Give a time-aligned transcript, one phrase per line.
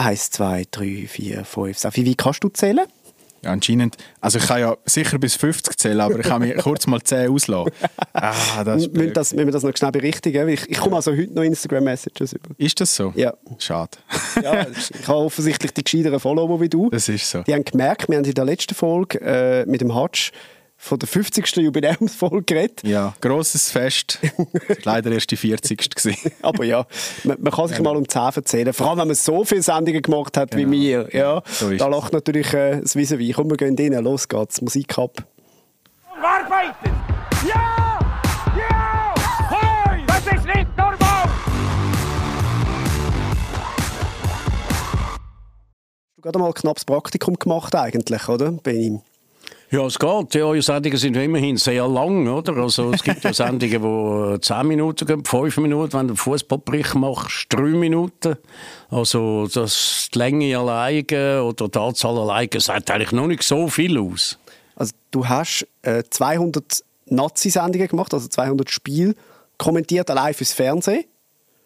[0.00, 1.96] 1, 2, 3, 4, 5, 6.
[1.96, 2.86] Wie kannst du zählen?
[3.42, 3.96] Ja, anscheinend.
[4.20, 7.30] Also ich kann ja sicher bis 50 zählen, aber ich kann mir kurz mal 10
[7.30, 7.72] auslassen.
[8.12, 10.48] Ah, das ist müssen, das, müssen wir das noch schnell berichtigen?
[10.48, 12.50] Ich, ich komme also heute noch Instagram-Messages über.
[12.58, 13.12] Ist das so?
[13.16, 13.34] Ja.
[13.58, 13.98] Schade.
[14.42, 16.90] ja, ich habe offensichtlich die gescheiteren Follower wie du.
[16.90, 17.42] Das ist so.
[17.42, 20.32] Die haben gemerkt, wir haben in der letzten Folge äh, mit dem Hutch
[20.82, 21.56] von der 50.
[21.56, 22.80] Jubiläumsfolge geredet.
[22.84, 24.18] Ja, grosses Fest.
[24.84, 26.32] Leider erst die 40.
[26.42, 26.86] Aber ja,
[27.22, 27.82] man, man kann sich ja.
[27.82, 28.72] mal um 10 erzählen.
[28.72, 30.72] Vor allem, wenn man so viele Sendungen gemacht hat genau.
[30.72, 31.08] wie wir.
[31.12, 34.02] Ja, so da lacht natürlich äh, das vis à Komm, wir gehen rein.
[34.02, 34.62] Los geht's.
[34.62, 35.22] Musik ab.
[36.22, 36.90] Arbeiten!
[37.46, 37.98] Ja!
[38.56, 39.14] Ja!
[39.50, 40.02] Hoi!
[40.06, 41.28] Das ist nicht normal!
[46.16, 48.52] Du hast gerade mal ein knappes Praktikum gemacht eigentlich, oder?
[48.52, 49.02] Bei ihm.
[49.72, 50.34] Ja, es geht.
[50.34, 52.56] Ja, die Sendungen sind immerhin sehr lang, oder?
[52.56, 56.96] Also es gibt ja Sendungen, die 10 Minuten gehen, 5 Minuten, wenn du einen Fußballbericht
[56.96, 58.36] machst, 3 Minuten.
[58.90, 63.96] Also das, die Länge alleine oder die Anzahl alleine sagt eigentlich noch nicht so viel
[63.96, 64.38] aus.
[64.74, 69.14] Also du hast äh, 200 Nazi-Sendungen gemacht, also 200 Spiele
[69.56, 71.04] kommentiert allein fürs Fernsehen.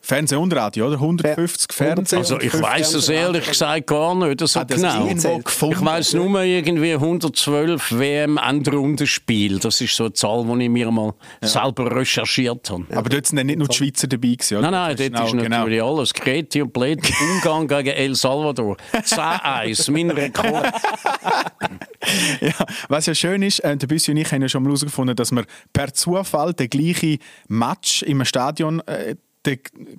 [0.05, 0.97] Fernsehen und Radio, oder?
[0.97, 2.19] 150 Fernsehen.
[2.19, 5.07] Also ich weiß es ehrlich gesagt gar nicht so genau.
[5.09, 9.59] Ich weiß nur irgendwie 112 WM Endrundenspiel.
[9.61, 11.49] Das ist so eine Zahl, die ich mir mal ja.
[11.49, 12.85] selber recherchiert habe.
[12.95, 14.71] Aber dort sind nicht nur die Schweizer dabei gewesen, oder?
[14.71, 15.97] Nein, nein, dort genau, ist natürlich genau.
[15.97, 16.13] alles.
[16.13, 17.01] Kreti und Bled,
[17.33, 18.77] Ungarn gegen El Salvador.
[18.93, 20.67] 10-1, mein Rekord.
[22.43, 25.17] ja, was ja schön ist, äh, der Büssi und ich haben ja schon mal herausgefunden,
[25.17, 29.17] dass wir per Zufall den gleichen Match im Stadion äh,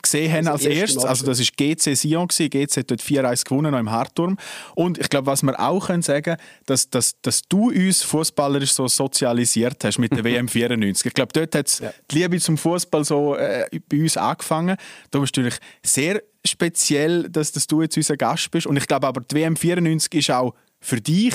[0.02, 1.04] gesehen haben als erstes.
[1.06, 2.50] Also das ist GC Sion gewesen.
[2.50, 4.38] GC hat dort 4-1 gewonnen noch im Hartturm.
[4.76, 8.88] Und ich glaube, was wir auch können sagen, dass, dass, dass du uns fußballerisch so
[8.88, 11.06] sozialisiert hast mit der WM 94.
[11.06, 11.94] Ich glaube, dort hat ja.
[12.12, 14.78] die Liebe zum Fußball so äh, bei uns angefangen.
[15.12, 18.68] Da bist du natürlich sehr speziell, dass, dass du jetzt unser Gast bist.
[18.68, 21.34] Und ich glaube aber, die WM 94 ist auch für dich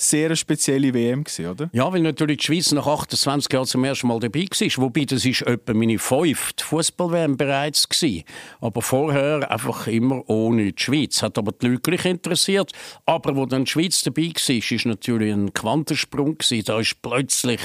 [0.00, 1.70] sehr spezielle WM gewesen, oder?
[1.72, 4.82] Ja, weil natürlich die Schweiz nach 28 Jahren zum ersten Mal dabei war.
[4.82, 8.24] Wobei, das ist etwa meine fünfte Fußball-WM bereits gewesen.
[8.60, 11.22] Aber vorher einfach immer ohne die Schweiz.
[11.22, 12.72] Hat aber die Leute gleich interessiert.
[13.04, 16.64] Aber wo dann die Schweiz dabei war, ist natürlich ein Quantensprung gewesen.
[16.64, 17.60] Da ist plötzlich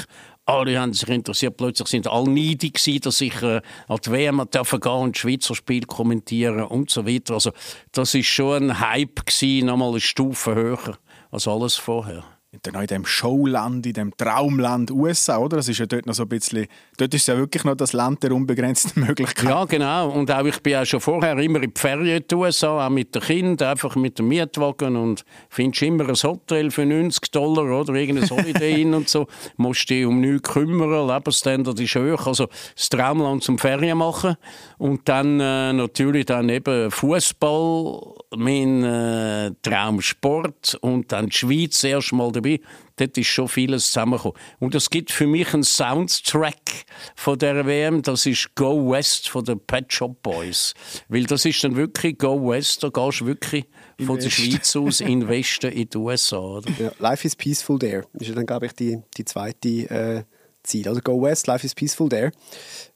[0.47, 1.57] alle haben sich interessiert.
[1.57, 5.85] Plötzlich sind alle neidig dass ich äh, an die WM dürfen gehen und Schweizer Spiel
[5.85, 7.33] kommentieren und so weiter.
[7.33, 7.51] Also
[7.93, 10.99] das ist schon ein Hype gewesen, nochmal eine Stufe höher
[11.35, 12.23] als alles vorher
[12.63, 15.57] dann in dem Showland, in dem Traumland USA, oder?
[15.57, 16.67] Das ist ja dort noch so ein bisschen,
[16.97, 19.47] dort ist ja wirklich noch das Land der unbegrenzten Möglichkeiten.
[19.47, 20.09] Ja, genau.
[20.09, 22.89] Und auch ich bin ja schon vorher immer in die Ferien in den USA, auch
[22.89, 27.79] mit den Kindern, einfach mit dem Mietwagen und findest immer ein Hotel für 90 Dollar
[27.81, 29.27] oder irgendein Holiday Inn und so.
[29.57, 32.27] Musst dich um nichts kümmern, Lebensstandard ist hoch.
[32.27, 34.35] Also das Traumland zum Ferien machen.
[34.77, 42.13] Und dann äh, natürlich dann eben Fußball, mein äh, Traumsport und dann die Schweiz erst
[42.13, 42.59] mal dabei.
[42.97, 44.37] Dort ist schon vieles zusammengekommen.
[44.59, 46.85] Und es gibt für mich einen Soundtrack
[47.15, 50.73] von der WM, das ist Go West von den Pet Shop Boys.
[51.09, 53.65] Weil das ist dann wirklich Go West, da gehst du wirklich
[53.97, 56.37] in von der Schweiz aus in den Westen in die USA.
[56.37, 56.71] Oder?
[56.79, 60.23] Ja, Life is Peaceful There ist ja dann, glaube ich, die, die zweite äh,
[60.63, 60.87] Ziel.
[60.87, 62.31] Also Go West, Life is Peaceful There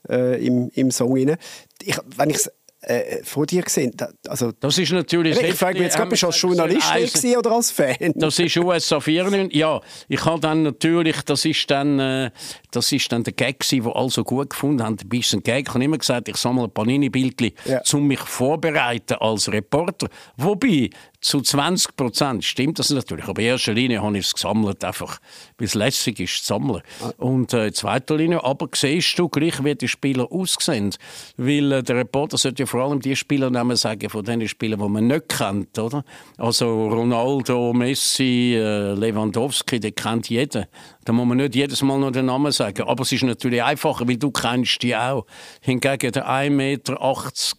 [0.08, 1.14] äh, im, im Song.
[1.14, 1.38] Rein.
[1.82, 2.40] Ich, wenn ich
[2.82, 3.92] äh, vor dir gesehen?
[4.28, 5.40] Also, das ist natürlich...
[5.40, 8.14] Ich frage mich jetzt, ob du als Journalist also, oder als Fan?
[8.16, 9.54] Das ist USA 94.
[9.56, 12.32] Ja, ich habe dann natürlich, das ist dann, äh,
[12.72, 14.98] das ist dann der Gag gewesen, den alle so gut gefunden haben.
[15.02, 15.68] Ein bisschen Gag.
[15.68, 17.82] Ich habe immer gesagt, ich sammle ein Panini-Bildchen, ja.
[17.94, 20.08] um mich vorbereiten als Reporter.
[20.38, 20.90] Wobei,
[21.22, 23.26] zu 20 Prozent stimmt das natürlich.
[23.26, 25.20] Aber in erster Linie habe ich es gesammelt, einfach,
[25.58, 26.82] weil es lässig ist, zu sammeln.
[27.02, 27.12] Ah.
[27.18, 30.96] Und äh, in zweiter Linie aber siehst du gleich, wie die Spieler aussehen.
[31.36, 34.88] Weil äh, der Reporter sollte ja vor allem die Spieler sagen, von den Spielern, die
[34.88, 35.78] man nicht kennt.
[35.78, 36.04] Oder?
[36.38, 40.68] Also Ronaldo, Messi, äh, Lewandowski, den kennt jeder.
[41.04, 42.84] Da muss man nicht jedes Mal noch den Namen sagen.
[42.88, 45.26] Aber es ist natürlich einfacher, weil du kennst die auch.
[45.62, 47.02] Hingegen der 1,80 Meter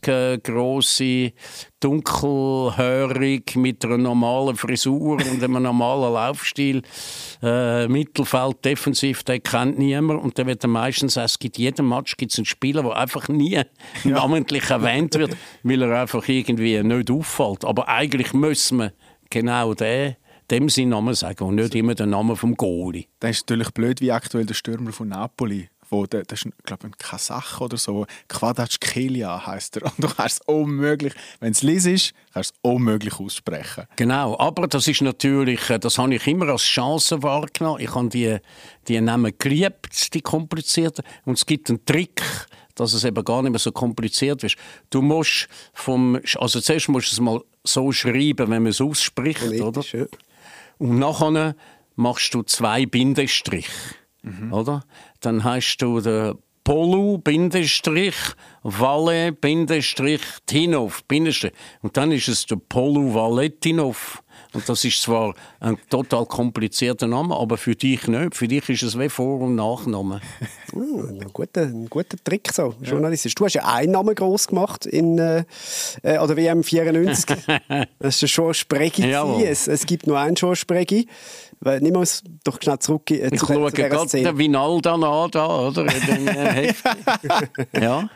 [0.06, 1.32] äh, große,
[1.80, 6.82] dunkelhörig, mit einer normalen Frisur und einem normalen Laufstil,
[7.42, 10.22] äh, Mittelfeld, defensiv, den kennt niemand.
[10.22, 13.64] Und dann wird meistens, es gibt jedem Match gibt's einen Spieler, der einfach nie ja.
[14.04, 17.64] namentlich erwähnt wird, weil er einfach irgendwie nicht auffällt.
[17.64, 18.92] Aber eigentlich müssen wir
[19.30, 20.16] genau den
[20.50, 23.06] dem seinen Namen sagen und nicht immer den Namen vom Goalie.
[23.20, 26.86] Das ist natürlich blöd, wie aktuell der Stürmer von Napoli wo der, das ist, glaube
[26.86, 29.82] ein Kasach oder so, Quadratschkelia heißt er.
[29.96, 33.86] Und du kannst es unmöglich, wenn es liest ist, kannst du es unmöglich aussprechen.
[33.96, 37.80] Genau, aber das ist natürlich, äh, das habe ich immer als Chance wahrgenommen.
[37.80, 38.38] Ich habe die,
[38.88, 41.04] die Namen geliebt, die komplizierten.
[41.24, 42.22] Und es gibt einen Trick,
[42.74, 44.56] dass es eben gar nicht mehr so kompliziert ist.
[44.88, 49.40] Du musst vom, also zuerst musst du es mal so schreiben, wenn man es ausspricht,
[49.40, 49.82] Politisch, oder?
[49.92, 50.06] Ja.
[50.78, 51.54] Und nachher
[51.96, 53.70] machst du zwei Bindestriche,
[54.22, 54.52] mhm.
[54.52, 54.84] oder?
[55.20, 58.16] Dann hast du den Polu, Bindestrich,
[58.62, 61.52] Valle, Bindestrich, Tinov, Bindestrich.
[61.82, 64.22] Und dann ist es der Polu Valettinov.
[64.52, 68.34] Und das ist zwar ein total komplizierter Name, aber für dich nicht.
[68.34, 70.20] Für dich ist es wie Vor- und Nachname.
[70.72, 73.34] Uh, ein, guter, ein guter Trick so, journalistisch.
[73.34, 75.44] Du hast ja einen Namen groß gemacht in äh,
[76.04, 77.36] oder WM 94.
[77.98, 79.10] das ist schon Spreggi.
[79.42, 81.08] Es, es gibt nur einen George Spreggi.
[81.60, 85.86] Nimm uns doch schnell zurück äh, ich zu, schaue gerade den Vinalda an, da, oder?
[85.86, 86.72] Äh,
[87.80, 88.08] ja.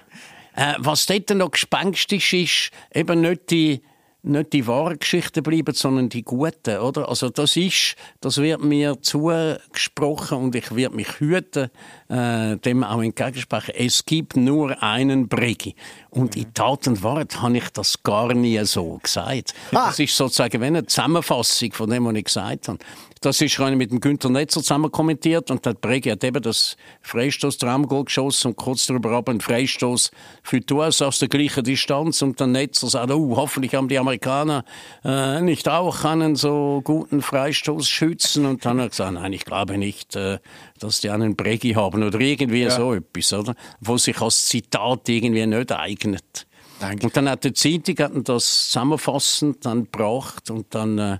[0.54, 3.82] Äh, was dort noch gespenstisch ist, eben nicht die
[4.24, 7.08] nicht die wahren Geschichten bleiben, sondern die guten, oder?
[7.08, 11.70] Also das ist, das wird mir zugesprochen und ich werde mich hüten,
[12.08, 13.74] äh, dem auch entgegensprechen.
[13.76, 15.74] Es gibt nur einen Bregi.
[16.14, 19.52] Und in Tat und Wahrheit habe ich das gar nie so gesagt.
[19.72, 19.86] Ah.
[19.86, 22.78] Das ist sozusagen eine Zusammenfassung von dem, was ich gesagt habe.
[23.24, 26.76] Das ist ich mit dem Günter Netzer zusammen kommentiert und der Bregi hat eben das
[27.00, 30.10] Freistoß Traumgoal geschossen und kurz darüber ab einen Freistoß
[30.42, 33.98] für die USA aus der gleichen Distanz und der Netzer sagt, oh, hoffentlich haben die
[33.98, 34.62] Amerikaner
[35.04, 39.46] äh, nicht auch einen so guten Freistoß schützen und dann hat er gesagt, nein, ich
[39.46, 40.38] glaube nicht, äh,
[40.84, 42.70] dass die einen Bregi haben oder irgendwie ja.
[42.70, 43.54] so etwas, oder?
[43.80, 46.46] Wo sich als Zitat irgendwie nicht eignet.
[46.80, 47.06] Danke.
[47.06, 51.18] Und dann hat die Zeitung das zusammenfassend dann gebracht und dann äh,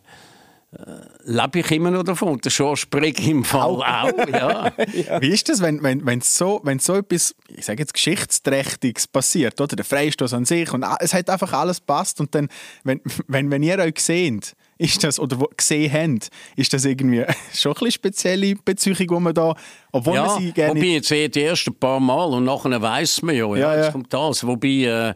[1.25, 2.39] lebe ich immer noch davon.
[2.39, 3.83] Der George spricht im Fall auch.
[3.83, 4.73] auch ja.
[4.93, 5.21] ja.
[5.21, 9.61] Wie ist das, wenn, wenn, wenn, so, wenn so etwas, ich sage jetzt, Geschichtsträchtiges passiert,
[9.61, 9.77] oder?
[9.77, 12.49] Der Freistoß an sich und es hat einfach alles passt und dann,
[12.83, 17.73] wenn, wenn, wenn ihr euch seht, ist das, oder gesehen habt, ist das irgendwie schon
[17.73, 19.55] ein bisschen spezielle Beziehung, die man da,
[19.93, 20.75] obwohl ja, man sie gerne...
[20.75, 23.91] wobei jetzt eh die ersten paar Mal und nachher weiss man ja, ja, ja, ja.
[23.91, 24.69] kommt das, wobei...
[24.69, 25.15] Äh,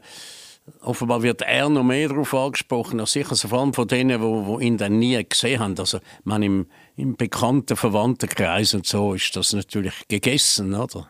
[0.81, 4.65] offenbar wird er noch mehr darauf angesprochen, als sicher also vor allem von denen, die,
[4.67, 5.79] ihn dann nie gesehen haben.
[5.79, 6.67] Also man im,
[6.97, 11.09] im bekannten Verwandtenkreis und so ist das natürlich gegessen, oder?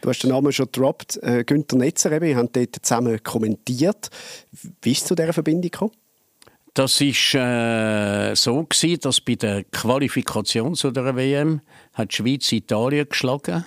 [0.00, 4.10] Du hast den Namen schon gedroppt, äh, Günther Netzer, eben, ihr habt dort zusammen kommentiert.
[4.82, 5.92] Wie ist es zu dieser Verbindung gekommen?
[6.74, 11.60] Das war äh, so gewesen, dass bei der Qualifikation zu der WM
[11.92, 13.64] hat die Schweiz Italien geschlagen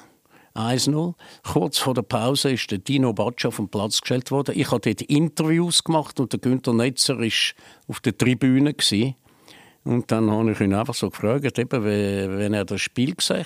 [0.54, 1.14] 1-0.
[1.44, 4.60] Kurz vor der Pause ist der Dino Baccia auf den Platz gestellt worden.
[4.60, 7.32] Ich habe dort Interviews gemacht und der Günther Netzer war
[7.88, 8.74] auf der Tribüne.
[8.74, 9.16] Gewesen.
[9.86, 13.46] Und dann habe ich ihn einfach so gefragt, eben, wenn er das Spiel gesehen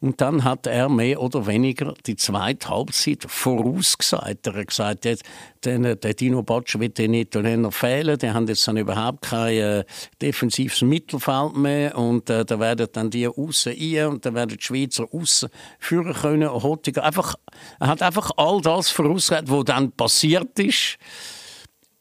[0.00, 4.46] Und dann hat er mehr oder weniger die zweite Halbzeit vorausgesagt.
[4.46, 8.18] Er hat gesagt, der, der, Dino Batsch wird den Italiener fehlen.
[8.18, 9.84] Die haben jetzt dann überhaupt kein äh,
[10.22, 11.98] defensives Mittelfeld mehr.
[11.98, 16.14] Und äh, da werden dann die außen ein und dann werden die Schweizer außen führen
[16.14, 16.50] können.
[16.50, 17.04] Hottiger.
[17.04, 17.34] Einfach,
[17.78, 20.98] er hat einfach all das vorausgesagt, was dann passiert ist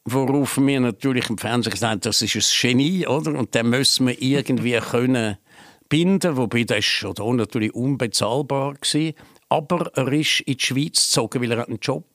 [0.06, 3.38] worauf wir natürlich im Fernsehen gesagt haben, das ist ein Genie, oder?
[3.38, 5.38] Und den müssen wir irgendwie können
[5.90, 9.14] binden, wobei das schon da natürlich unbezahlbar war.
[9.50, 12.06] Aber er ist in die Schweiz gezogen, weil er einen Job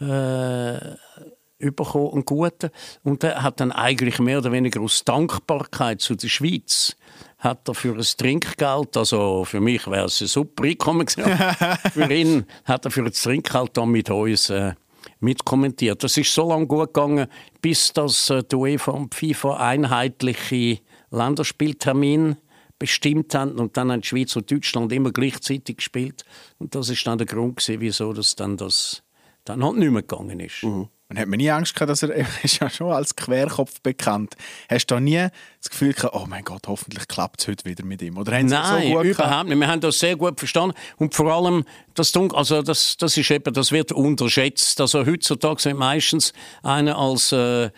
[0.00, 2.70] äh, bekommen, einen guten.
[3.02, 6.96] Und er hat dann eigentlich mehr oder weniger aus Dankbarkeit zu der Schweiz
[7.38, 11.24] hat er für ein Trinkgeld, also für mich wäre es ein super Einkommen gewesen,
[11.92, 14.72] für ihn hat er für ein Trinkgeld dann mit uns äh,
[15.20, 16.02] mitkommentiert.
[16.02, 17.28] Das ist so lange gut gegangen,
[17.60, 22.36] bis das äh, die UEFA und FIFA einheitliche Länderspieltermin
[22.78, 26.24] bestimmt haben und dann haben die Schweiz und Deutschland immer gleichzeitig gespielt
[26.58, 29.02] und das ist dann der Grund gewesen, wieso das dann das
[29.44, 30.62] dann halt nicht mehr gegangen ist.
[30.62, 30.88] Mhm.
[31.10, 34.34] Und hat man nie Angst gehabt, dass er, er ist ja schon als Querkopf bekannt.
[34.68, 37.84] Hast du da nie das Gefühl gehabt, oh mein Gott, hoffentlich klappt es heute wieder
[37.84, 38.18] mit ihm?
[38.18, 39.58] Oder haben Nein, so gut überhaupt nicht.
[39.58, 40.76] Wir haben das sehr gut verstanden.
[40.96, 44.80] Und vor allem, das, also das, das ist eben, das wird unterschätzt.
[44.82, 47.70] Also heutzutage sind meistens einer als, äh,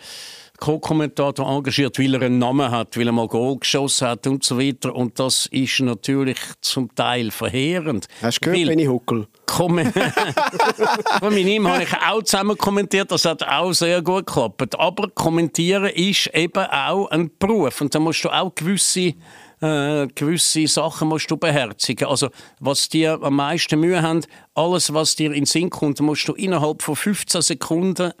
[0.61, 4.59] Co-Kommentator engagiert, weil er einen Namen hat, weil er mal Goal geschossen hat und so
[4.59, 4.95] weiter.
[4.95, 8.07] Und das ist natürlich zum Teil verheerend.
[8.21, 9.27] Hast du gehört, Benny Huckel?
[9.69, 9.95] mit
[11.47, 14.79] ihm habe ich auch zusammen kommentiert, das hat auch sehr gut geklappt.
[14.79, 19.15] Aber kommentieren ist eben auch ein Beruf und da musst du auch gewisse
[19.61, 22.07] äh, gewisse Sachen musst du beherzigen.
[22.07, 24.21] Also, was dir am meisten Mühe haben,
[24.55, 28.13] alles, was dir in den Sinn kommt, musst du innerhalb von 15 Sekunden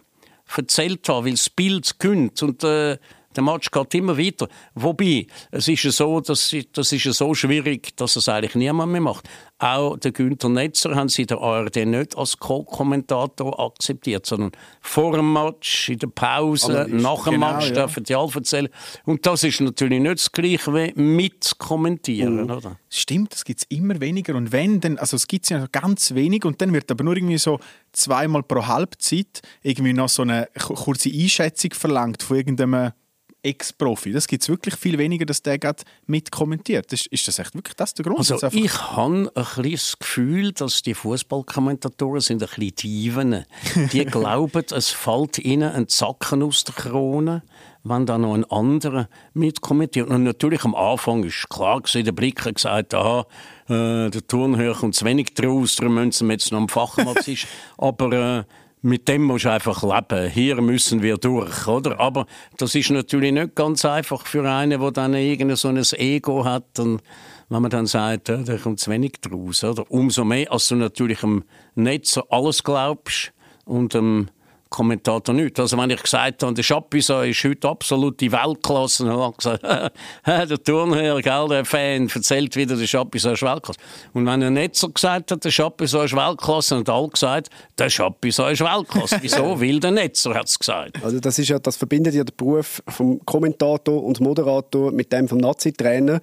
[0.57, 2.41] erzählt haben, weil das Bild gönnt.
[2.43, 2.97] Und äh,
[3.35, 4.47] Der Match geht immer weiter.
[4.75, 8.91] Wobei, es ist ja so, dass, das ist ja so schwierig, dass es eigentlich niemand
[8.91, 9.29] mehr macht.
[9.59, 15.31] Auch der Günther Netzer haben sie der ARD nicht als Co-Kommentator akzeptiert, sondern vor dem
[15.31, 17.73] Match, in der Pause, nach dem genau, Match ja.
[17.73, 18.69] dürfen die alle erzählen.
[19.05, 22.49] Und das ist natürlich nicht das Gleiche wie mit kommentieren, mhm.
[22.49, 22.79] oder?
[22.89, 24.33] Stimmt, das gibt es immer weniger.
[24.33, 27.37] Und wenn, dann, also es gibt ja ganz wenig und dann wird aber nur irgendwie
[27.37, 27.59] so
[27.91, 32.93] zweimal pro Halbzeit irgendwie noch so eine kurze Einschätzung verlangt von irgendeinem
[33.43, 34.11] Ex-Profi.
[34.11, 36.91] Das gibt es wirklich viel weniger, dass der gerade mitkommentiert.
[36.93, 38.19] Ist, ist das echt wirklich das der Grund?
[38.19, 43.45] Also ich habe ein das Gefühl, dass die Fußballkommentatoren sind ein bisschen Dieven.
[43.91, 47.43] Die glauben, es fällt ihnen ein Zacken aus der Krone,
[47.83, 50.07] wenn da noch ein anderer mitkommentiert.
[50.09, 53.25] Und natürlich am Anfang ist klar gewesen, der Blick hat gesagt, aha,
[53.67, 57.29] äh, der Turnhöher kommt zu wenig draus, darum müssen wir jetzt noch am Fachmatz
[57.77, 58.43] Aber äh,
[58.81, 60.29] mit dem musst du einfach leben.
[60.29, 61.99] Hier müssen wir durch, oder?
[61.99, 62.25] Aber
[62.57, 66.79] das ist natürlich nicht ganz einfach für einen, der dann irgendein so ein Ego hat
[66.79, 67.01] und
[67.49, 69.89] wenn man dann sagt, ja, da kommt zu wenig draus, oder?
[69.91, 71.43] Umso mehr, als du natürlich im
[71.75, 73.33] Netz alles glaubst
[73.65, 74.29] und ähm,
[74.71, 75.59] Kommentator nicht.
[75.59, 79.93] Also wenn ich gesagt habe, der Schapisa ist heute absolute Weltklasse, dann hat er gesagt,
[80.49, 83.79] der Turnherr, gell, der Fan, erzählt wieder, der Schapisa ist Weltklasse.
[84.13, 87.49] Und wenn er nicht so gesagt hat, der Schapisa ist Weltklasse, dann hat alle gesagt,
[87.77, 89.17] der Schapisa ist Weltklasse.
[89.21, 89.61] Wieso?
[89.61, 91.03] Weil der Netzer hat es gesagt.
[91.03, 95.27] Also das ist ja, das verbindet ja den Beruf vom Kommentator und Moderator mit dem
[95.27, 96.21] vom Nazi-Trainer.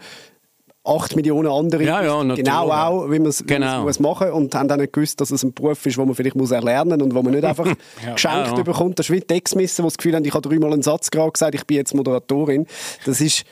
[0.89, 3.83] 8 Millionen andere ja, ja, genau auch, wie man es genau.
[3.83, 6.37] muss machen und haben dann nicht gewusst, dass es ein Beruf ist, den man vielleicht
[6.37, 8.99] muss erlernen und wo man nicht einfach ja, geschenkt ja, bekommt.
[8.99, 11.55] Das ist wie Textmissen, wo das Gefühl haben, ich habe dreimal einen Satz gerade gesagt,
[11.55, 12.67] ich bin jetzt Moderatorin.
[13.05, 13.45] Das ist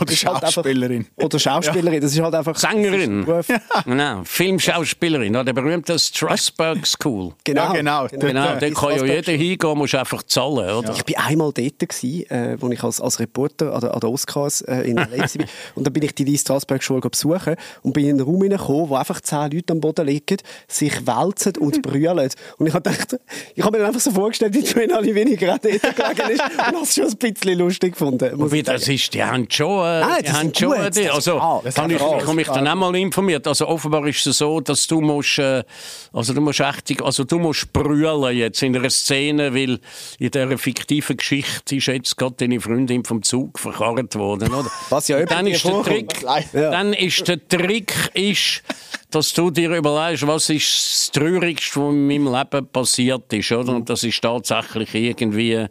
[0.00, 0.98] oder Schauspielerin.
[0.98, 2.56] Halt einfach, oder Schauspielerin, das ist halt einfach...
[2.56, 3.26] Sängerin.
[3.84, 7.32] genau, Filmschauspielerin, an der berühmten Strasbourg School.
[7.44, 8.08] Genau, ja, genau.
[8.08, 10.94] Genau, genau da kann ja jeder hingehen, muss einfach zahlen, oder?
[10.94, 14.10] Ich war einmal dort, gewesen, äh, wo ich als, als Reporter an der, an der
[14.10, 15.18] Oscars äh, in L.A.
[15.18, 15.46] war.
[15.74, 18.96] und dann bin ich die Strasbourg Schule besuchen und bin in einen Raum hineingekommen, wo
[18.96, 22.30] einfach zehn Leute am Boden liegen, sich wälzen und brüllen.
[22.58, 23.16] Und ich habe gedacht,
[23.54, 26.76] ich habe mir einfach so vorgestellt, wie wenn alle weniger dort gelegen ist und habe
[26.82, 28.50] es schon ein bisschen lustig gefunden.
[28.50, 31.62] Wie das ist, die haben schon schon, äh, Nein, haben schon gut, die, also, ah,
[31.64, 33.46] ich, ich habe mich dann auch mal informiert.
[33.46, 35.62] Also offenbar ist es so, dass du musst, äh,
[36.12, 39.78] also du musst echt, also du musst brüllen jetzt in einer Szene, weil
[40.18, 44.70] in dieser fiktiven Geschichte ist jetzt gerade deine Freundin vom Zug verkarrt worden, oder?
[44.90, 46.22] Was ja dann ist der Trick,
[46.52, 46.70] ja.
[46.70, 48.62] dann ist der Trick ist,
[49.10, 53.74] dass du dir überlegst, was ist das Traurigste, was in meinem Leben passiert ist, oder?
[53.74, 55.66] Und das ist tatsächlich irgendwie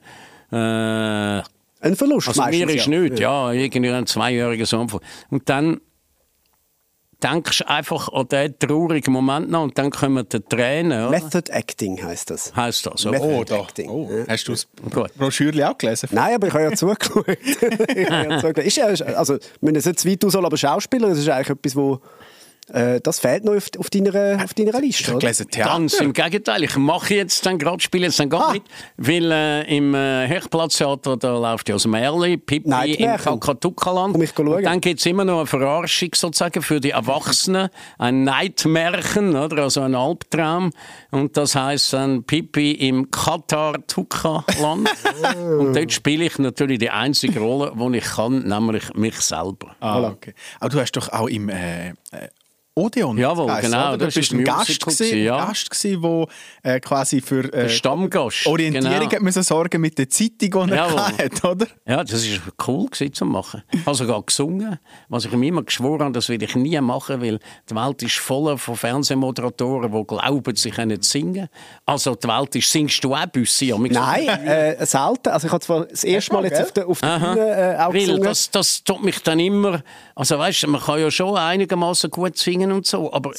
[0.52, 1.42] äh,
[1.80, 3.00] ein Verlust also mir ist ja.
[3.00, 4.88] nichts, ja, irgendwie ein zweijähriger Sohn.
[5.30, 5.80] Und dann
[7.24, 11.08] denkst du einfach an diesen traurigen Moment noch und dann kommen die Tränen.
[11.08, 11.10] Oder?
[11.10, 12.56] Method Acting heisst das.
[12.56, 13.12] Heißt das, so.
[13.12, 13.62] Oh, da.
[13.62, 13.90] Acting.
[13.90, 14.10] Oh.
[14.28, 14.66] Hast du das
[15.18, 16.10] Broschürchen auch gelesen?
[16.12, 17.28] Nein, aber ich habe ja zugeschaut.
[17.28, 18.58] ich habe ja zugeschaut.
[18.60, 22.02] Ist ja, also, wir müssen jetzt weit aus, aber Schauspieler, das ist eigentlich etwas, wo
[22.74, 25.32] äh, das fehlt noch auf, auf, deiner, auf deiner Liste, oder?
[25.32, 25.70] Theater.
[25.70, 26.64] Ganz im Gegenteil.
[26.64, 28.54] Ich mache jetzt dann gerade, spiele jetzt dann gar ah.
[28.54, 28.64] mit,
[28.98, 34.16] weil äh, im äh, Hechplatztheater, da läuft ja das Märli, Pippi im Kakatukaland.
[34.16, 39.64] Und dann gibt es immer noch eine Verarschung sozusagen für die Erwachsenen, ein Neidmärchen, oder?
[39.64, 40.72] also ein Albtraum.
[41.12, 44.90] Und das heißt dann Pippi im Katar-Tuka-Land.
[45.60, 49.76] Und dort spiele ich natürlich die einzige Rolle, die ich kann, nämlich mich selber.
[49.80, 50.34] Ah, okay.
[50.60, 51.94] Aber du hast doch auch im äh, äh
[52.78, 53.18] Odeon.
[53.18, 53.94] Jawohl, heisst, genau.
[53.94, 54.08] Oder?
[54.08, 55.48] Du bist ein Gast, gewesen, ja.
[55.48, 56.28] Gast gewesen, wo
[56.62, 58.46] äh, quasi für äh, Stammgast.
[58.46, 59.24] Orientierung genau.
[59.24, 61.66] müssen sorgen mit der Zeitung, die er hat, oder?
[61.88, 63.64] Ja, das war cool gewesen, zu machen.
[63.72, 64.78] Ich habe sogar gesungen,
[65.10, 68.18] was ich mir immer geschworen habe, das will ich nie machen, weil die Welt ist
[68.18, 71.50] voll von Fernsehmoderatoren, die glauben, sie können singen.
[71.86, 73.74] Also die Welt ist, singst du auch Büssi?
[73.76, 75.30] Nein, äh, selten.
[75.30, 77.94] Also ich habe zwar das erste Mal jetzt auf der, auf der Bühne äh, auch
[77.94, 78.24] weil gesungen.
[78.24, 79.82] Das, das tut mich dann immer,
[80.14, 83.12] also weißt du, man kann ja schon einigermaßen gut singen, singen und so.
[83.14, 83.32] Aber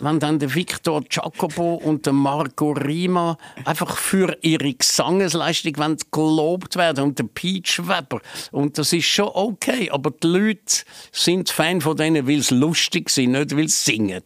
[0.00, 7.04] wenn dann der Victor Jacopo und der Marco Rima einfach für ihre Gesangsleistung gelobt werden
[7.04, 8.20] und der Peach Weber
[8.52, 13.10] und das ist schon okay, aber die Leute sind Fan von denen, weil sie lustig
[13.10, 14.22] sind, nicht weil sie singen.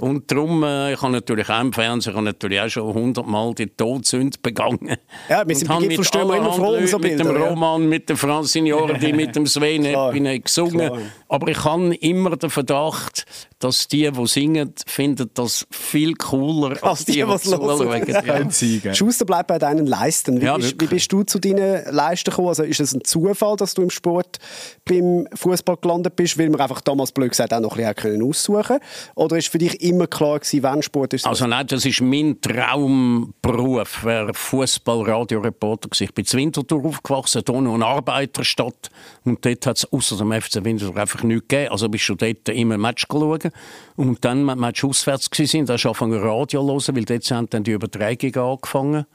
[0.00, 0.08] Mhm.
[0.08, 3.54] Und darum, äh, ich habe natürlich auch im Fernsehen, ich habe natürlich auch schon hundertmal
[3.54, 4.96] die Todsünde begangen.
[5.28, 8.72] Ja, wir sind und mit immer froh um so Mit dem Roman, mit dem Francine
[9.00, 10.88] die mit dem Sven Epine gesungen.
[10.88, 10.98] Klar.
[11.28, 13.26] Aber ich habe immer den Verdacht,
[13.62, 18.80] dass die, die singen, finden das viel cooler als, als die, die, die zuschauen.
[18.82, 18.94] Ja.
[18.94, 20.40] Schuster bleibt bei deinen Leisten.
[20.40, 22.48] Wie, ja, bist, wie, bist, du zu deinen Leisten gekommen?
[22.48, 24.38] Also ist es ein Zufall, dass du im Sport
[24.84, 28.62] beim Fußball gelandet bist, weil wir einfach damals blöd gesagt auch noch ein bisschen aussuchen
[28.62, 28.80] können?
[29.14, 31.26] Oder ist für dich immer klar gewesen, wenn Sport ist?
[31.26, 37.86] Also nein, das ist mein Traumberuf, Fußball-Radioreporter Ich bin in Winterthur aufgewachsen, hier noch eine
[37.86, 38.90] Arbeiterstadt.
[39.24, 41.70] Und dort hat es außer dem FC Winterthur einfach nichts gegeben.
[41.70, 43.50] Also bist du dort immer Match schauen.
[43.96, 47.50] Und dann, wenn wir auswärts waren, da hast du angefangen Radio hören, weil dort haben
[47.50, 49.06] dann die Übertragungen angefangen.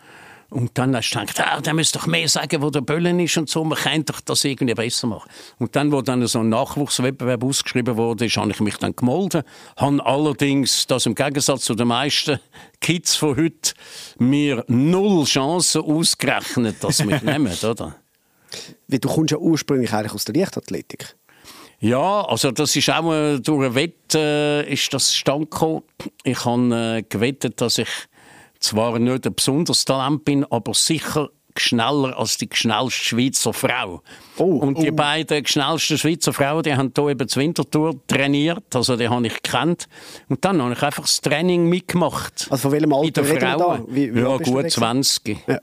[0.49, 3.37] Und dann hast du gedacht, ah, der müsste doch mehr sagen, wo der Böllen ist
[3.37, 5.29] und so, man könnte doch das irgendwie besser machen.
[5.59, 9.43] Und dann, wo dann so ein Nachwuchswettbewerb ausgeschrieben wurde, habe ich mich dann gemolden,
[9.75, 12.39] habe allerdings, das im Gegensatz zu den meisten
[12.79, 13.73] Kids von heute,
[14.19, 17.95] mir null Chancen ausgerechnet, dass sie mich nehmen, oder?
[18.87, 21.17] Wie, du kommst ja ursprünglich eigentlich aus der Leichtathletik.
[21.79, 25.83] Ja, also das ist auch äh, durch ein Wett äh, ist das stand gekommen.
[26.23, 27.89] Ich habe äh, gewettet, dass ich
[28.59, 31.29] zwar nicht ein besonderes Talent bin, aber sicher
[31.59, 34.01] schneller als die schnellste Schweizer Frau.
[34.37, 34.95] Oh, und die oh.
[34.95, 39.41] beiden schnellsten Schweizer Frauen, die haben hier eben die Wintertour trainiert, also die habe ich
[39.41, 39.87] gekannt.
[40.29, 42.47] Und dann habe ich einfach das Training mitgemacht.
[42.49, 43.83] Also von welchem Alter reden da?
[43.87, 45.37] Wie, wie ja, gut 20.
[45.47, 45.59] Ja.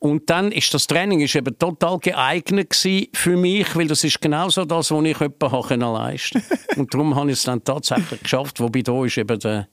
[0.00, 2.74] Und dann ist das Training ist eben total geeignet
[3.12, 6.58] für mich, weil das ist genauso das, was ich etwa leisten konnte.
[6.80, 9.68] Und darum habe ich es dann tatsächlich geschafft, wobei da ist eben der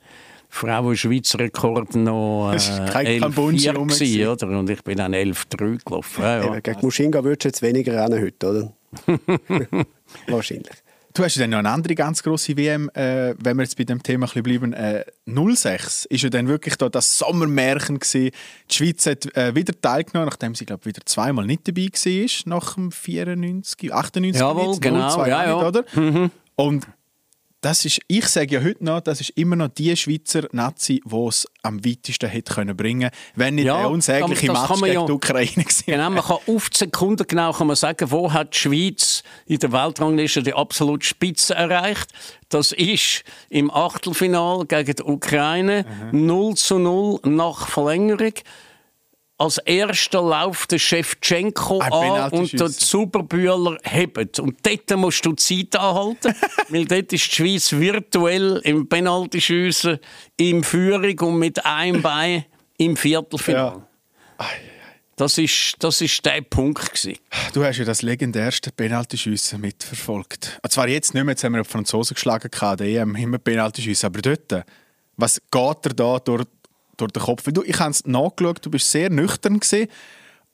[0.49, 4.59] Frauen-Schweizer Rekord noch äh, 11,4 oder?
[4.59, 6.21] Und ich bin dann 11,3 gelaufen.
[6.21, 6.59] Ja, ja.
[6.59, 8.73] Gegen Muschinga würdest du jetzt weniger rennen heute, oder?
[10.27, 10.75] Wahrscheinlich.
[11.17, 13.85] Du hast ja dann noch eine andere ganz grosse WM, äh, wenn wir jetzt bei
[13.85, 14.73] dem Thema ein bleiben.
[14.73, 18.29] Äh, 06 ist ja dann wirklich da das Sommermärchen gewesen.
[18.69, 22.75] Die Schweiz hat äh, wieder teilgenommen, nachdem sie glaube wieder zweimal nicht dabei war, nach
[22.75, 24.39] dem 94, 98.
[24.39, 25.55] Jawohl, genau, ja, ja.
[25.55, 25.85] Nicht, oder?
[25.99, 26.31] Mhm.
[26.55, 26.87] Und
[27.61, 31.25] das ist, ich sage ja heute noch, das ist immer noch die Schweizer Nazi, die
[31.27, 35.11] es am weitesten hätte können bringen wenn nicht ja, der unsägliche Match gegen ja, die
[35.11, 38.59] Ukraine gewesen Genau, man kann auf die Sekunde genau kann man sagen, wo hat die
[38.59, 42.13] Schweiz in der Weltrangliste die absolute Spitze erreicht.
[42.49, 46.25] Das ist im Achtelfinal gegen die Ukraine mhm.
[46.25, 48.33] 0 zu 0 nach Verlängerung
[49.37, 54.39] als erster läuft der Shevchenko an und der Zuberbühler hebt.
[54.39, 56.33] Und dort musst du Zeit anhalten,
[56.69, 59.99] weil dort ist die Schweiz virtuell im Penaltyschiessen
[60.37, 62.45] in Führung und mit einem Bein
[62.77, 63.83] im Viertelfinale.
[64.39, 64.45] Ja.
[65.17, 66.93] Das ist, das ist der Punkt.
[66.93, 67.17] Gewesen.
[67.53, 70.59] Du hast ja das legendärste Penaltyschiessen mitverfolgt.
[70.61, 74.05] Ah, zwar jetzt nicht mehr, jetzt haben wir die Franzosen geschlagen, die EM, immer Penaltyschiessen,
[74.05, 74.65] aber dort,
[75.15, 76.45] was geht er da durch
[76.97, 77.43] durch den Kopf.
[77.51, 79.87] Du, ich habe es nachgeschaut, du bist sehr nüchtern gewesen.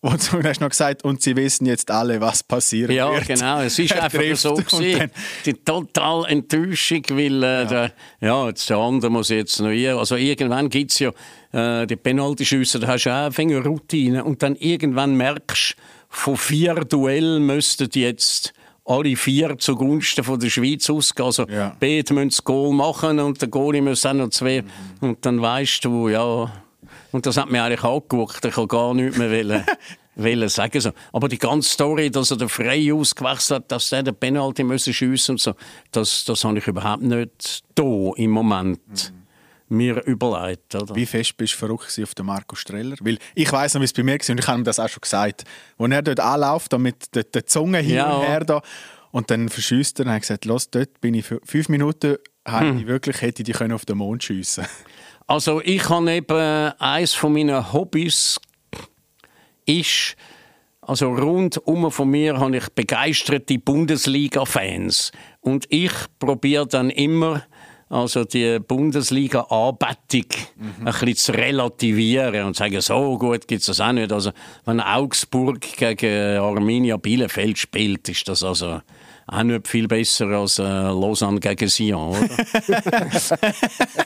[0.03, 3.25] Und du hast noch gesagt, und sie wissen jetzt alle, was passiert ja, wird.
[3.25, 3.62] Ja, genau.
[3.62, 5.10] Es ist einfach so gewesen.
[5.45, 7.63] Die total Enttäuschung, weil äh, ja.
[7.63, 9.95] Der, ja, jetzt der andere muss jetzt noch hier.
[9.95, 11.12] Also irgendwann gibt es ja
[11.53, 14.25] äh, die Penaltyschüsse, da hast du auch eine Routine.
[14.25, 18.53] Und dann irgendwann merkst du, von vier Duellen müssten jetzt
[18.86, 21.26] alle vier zugunsten von der Schweiz ausgehen.
[21.26, 21.76] Also ja.
[21.80, 24.62] beide müssen das Goal machen und der Goalie muss auch noch zwei.
[24.62, 25.10] Mhm.
[25.10, 26.52] Und dann weißt du, ja...
[27.12, 28.43] Und das hat mir eigentlich angeguckt.
[28.43, 29.63] Ich kann gar nichts mehr wollen,
[30.15, 30.82] wollen sagen.
[30.82, 30.91] So.
[31.12, 34.93] Aber die ganze Story, dass er den Frey ausgewechselt hat, dass er den Penalty müssen
[34.93, 35.54] schiessen und so,
[35.91, 38.80] das, das habe ich überhaupt nicht da im Moment.
[39.13, 39.22] Mhm
[39.69, 40.76] mir überlegt.
[40.76, 40.95] Oder?
[40.95, 42.95] Wie fest bist du verrückt auf den Marco Streller?
[43.02, 44.89] Weil ich weiß noch, wie es bei mir war und ich habe ihm das auch
[44.89, 45.43] schon gesagt.
[45.78, 48.13] Als er dort anläuft, mit der, der Zunge hin ja.
[48.13, 48.62] und her da,
[49.12, 52.80] und dann verschießt er und hat gesagt, los, dort bin ich für fünf Minuten, hm.
[52.80, 54.65] ich wirklich hätte ich auf den Mond schiessen
[55.28, 58.39] Also ich habe eben, eines von meinen Hobbys
[59.65, 60.15] ist,
[60.82, 65.12] also rundum von mir habe ich begeisterte Bundesliga-Fans.
[65.39, 67.43] Und ich probiere dann immer,
[67.93, 70.25] also die Bundesliga-Anbetung
[70.56, 70.88] mhm.
[70.88, 74.12] ein bisschen zu relativieren und zu sagen, so gut gibt es das auch nicht.
[74.12, 74.32] Also
[74.65, 78.82] wenn Augsburg gegen Arminia Bielefeld spielt, ist das also
[79.27, 82.29] auch nicht viel besser als äh, Lausanne gegen Sion, oder?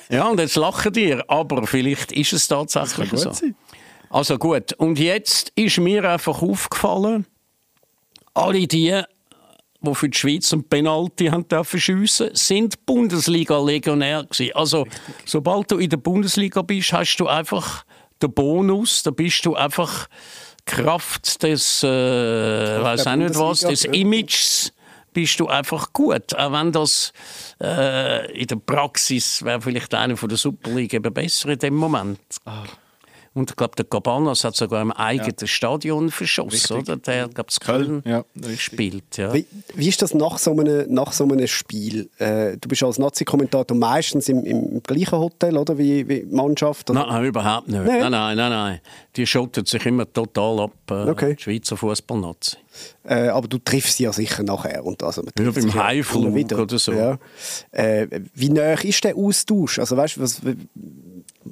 [0.09, 3.31] ja, und jetzt lachen die, aber vielleicht ist es tatsächlich so.
[3.31, 3.55] Sein.
[4.09, 7.25] Also gut, und jetzt ist mir einfach aufgefallen,
[8.33, 9.01] alle die
[9.81, 14.55] die für die Schweiz einen Penalty haben dürfen schiessen, sind Bundesliga-Legionär gewesen.
[14.55, 15.01] Also, Richtig.
[15.25, 17.85] sobald du in der Bundesliga bist, hast du einfach
[18.21, 20.07] den Bonus, da bist du einfach
[20.65, 24.73] Kraft des, äh, weiß auch nicht was, des Images
[25.13, 26.35] bist du einfach gut.
[26.35, 27.13] Auch wenn das
[27.61, 32.19] äh, in der Praxis wäre vielleicht einer von der Superliga eben besser in dem Moment.
[32.45, 32.65] Ah.
[33.37, 35.47] Und ich glaube, der Cabanas hat sogar im eigenen ja.
[35.47, 36.71] Stadion verschossen, Richtig.
[36.71, 36.97] oder?
[36.97, 39.15] Der, glaube ich, Köln, Köln ja, gespielt.
[39.15, 39.31] Ja.
[39.31, 39.45] Wie,
[39.75, 42.09] wie, ist das nach so einem, nach so einem Spiel?
[42.17, 45.77] Äh, du bist als Nazi-Kommentator meistens im, im, gleichen Hotel, oder?
[45.77, 46.89] Wie, wie Mannschaft?
[46.89, 47.05] Oder?
[47.05, 47.83] Nein, überhaupt nicht.
[47.83, 48.49] Nein, nein, nein.
[48.49, 48.79] nein.
[49.15, 51.35] Die schottet sich immer total ab, äh, okay.
[51.35, 52.57] die Schweizer Fußballnazi.
[53.03, 54.85] Äh, aber du triffst sie ja sicher nachher.
[54.85, 56.91] Und also, ja, beim Heimflug oder so.
[56.91, 57.17] Ja.
[57.71, 59.79] Äh, wie nah ist der Austausch?
[59.79, 60.41] Also, weißt, was,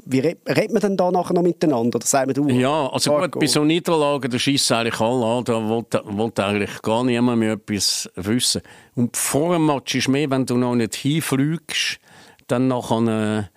[0.05, 1.97] wie redet man denn da nachher noch miteinander?
[1.97, 5.43] Oder sagt man, du, ja, also gut, bei so Niederlagen, da schießt eigentlich alle an,
[5.43, 8.61] da wollte eigentlich gar niemand mehr etwas wissen.
[8.95, 11.99] Und vor dem Match ist mehr, wenn du noch nicht hinfliegst,
[12.47, 13.49] dann nachher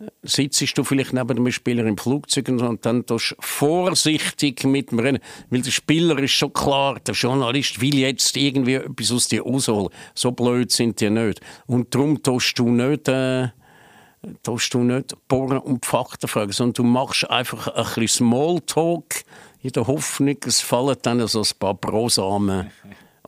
[0.00, 4.90] äh, sitzt du vielleicht neben dem Spieler im Flugzeug und dann tust du vorsichtig mit
[4.90, 9.28] dem Rennen, weil der Spieler ist schon klar, der Journalist will jetzt irgendwie etwas aus
[9.28, 9.88] dir rausholen.
[10.14, 11.40] So blöd sind die nicht.
[11.66, 13.08] Und darum tust du nicht...
[13.08, 13.48] Äh,
[14.42, 19.24] tust du nicht bohren und die Fakten fragen, sondern du machst einfach ein bisschen Smalltalk
[19.62, 22.70] in der Hoffnung, es fallen dann so ein paar Brosamen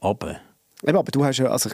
[0.00, 0.40] ab.
[0.84, 1.70] aber du hast ja, also,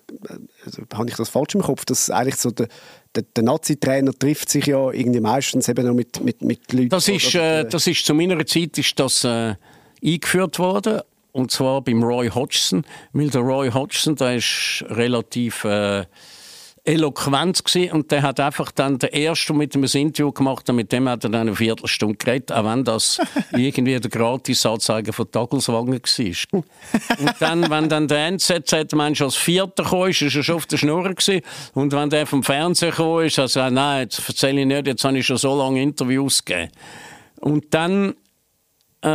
[0.65, 2.69] also habe ich das falsch im Kopf, dass eigentlich so der,
[3.15, 6.89] der, der Nazi-Trainer trifft sich ja irgendwie meistens eben noch mit, mit, mit Leuten.
[6.89, 9.55] Das ist, äh, das ist zu meiner Zeit ist das äh,
[10.03, 11.01] eingeführt worden
[11.33, 16.05] und zwar beim Roy Hodgson, weil der Roy Hodgson, der ist relativ äh,
[16.85, 20.92] eloquent gewesen und der hat einfach dann der erste mit dem Interview gemacht und mit
[20.92, 23.18] dem hat er dann eine Viertelstunde geredet, auch wenn das
[23.53, 26.62] irgendwie der Gratisanzeige von Tagelswagen war.
[27.18, 30.77] und dann, wenn dann der NZZ Mensch als Vierter kam, ist er schon auf der
[30.77, 31.40] Schnur gewesen.
[31.73, 35.05] und wenn der vom Fernsehen kam, ist er gesagt, nein, jetzt erzähle ich nicht, jetzt
[35.05, 36.70] habe ich schon so lange Interviews gegeben.
[37.40, 38.14] Und dann
[39.05, 39.09] äh,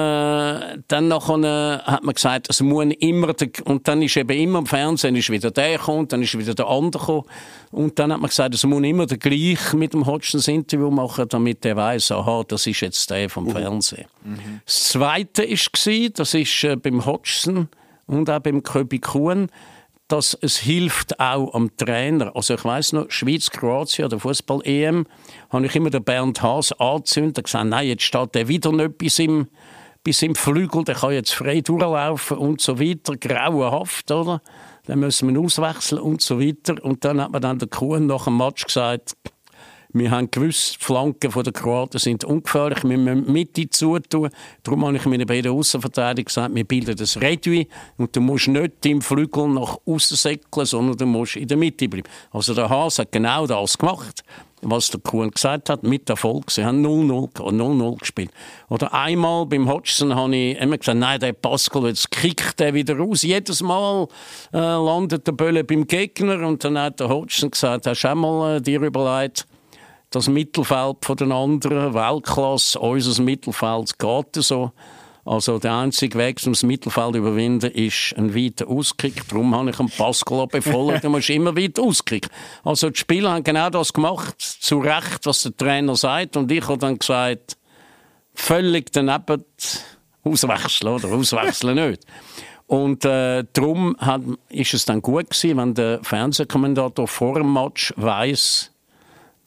[0.88, 4.66] dann nachher, hat man gesagt, es muss immer, der, und dann ist eben immer im
[4.66, 7.26] Fernsehen ist wieder der gekommen, dann ist wieder der andere gekommen.
[7.72, 11.26] Und dann hat man gesagt, es muss immer der gleich mit dem Hodgson Interview machen,
[11.30, 13.52] damit er weiß, aha, das ist jetzt der vom mhm.
[13.52, 14.06] Fernsehen.
[14.24, 14.62] Mhm.
[14.66, 17.70] Das Zweite war, das ist äh, beim Hodgson
[18.08, 19.50] und auch beim Köbi Kuhn,
[20.10, 22.36] dass es hilft auch am Trainer.
[22.36, 25.06] Also ich weiß noch, Schweiz-Kroatien, der Fußball-EM,
[25.52, 28.98] habe ich immer den Bernd Haas angezündet und gesagt, nein, jetzt steht der wieder nicht
[28.98, 29.48] bis im
[30.10, 34.42] bis im Flügel, der kann jetzt frei durchlaufen und so weiter, grauenhaft, oder?
[34.88, 36.84] Dann müssen wir ihn auswechseln und so weiter.
[36.84, 39.16] Und dann hat man dann der Kuhn nach dem Match gesagt,
[39.92, 44.30] wir haben gewusst, die Flanken der Kroaten sind ungefährlich, wir müssen Mitte zutun.
[44.62, 48.86] Darum habe ich meinen beiden Außenverteidigern gesagt, wir bilden das Redui und du musst nicht
[48.86, 52.08] im Flügel nach außen säckeln, sondern du musst in der Mitte bleiben.
[52.32, 54.24] Also der Haas hat genau das gemacht
[54.62, 56.52] was der Kuhn gesagt hat, mit Erfolg.
[56.52, 58.32] Sie haben 0-0 0-0 gespielt.
[58.70, 62.98] Oder einmal beim Hodgson habe ich immer gesagt, nein, der Pascal, jetzt kickt er wieder
[62.98, 63.22] raus.
[63.22, 64.08] Jedes Mal
[64.54, 68.16] äh, landet der Bölle beim Gegner und dann hat der Hodgson gesagt, hast du auch
[68.16, 69.48] mal äh, dir überlegt,
[70.10, 74.72] das Mittelfeld von den anderen, Weltklasse, unser Mittelfeld geht so.
[75.26, 79.28] Also der einzige Weg, um das Mittelfeld zu überwinden, ist ein weiter Auskick.
[79.28, 82.32] Darum habe ich einen Pascal befohlen, du musst immer weiter auskicken.
[82.64, 86.36] Also die Spieler haben genau das gemacht, zu Recht, was der Trainer sagt.
[86.36, 87.58] Und ich habe dann gesagt,
[88.34, 89.44] völlig daneben
[90.24, 91.10] auswechseln, oder?
[91.10, 92.06] Auswechseln nicht.
[92.66, 97.94] Und äh, darum hat, ist es dann gut gewesen, wenn der Fernsehkommentator vor dem Match
[97.98, 98.72] weiß,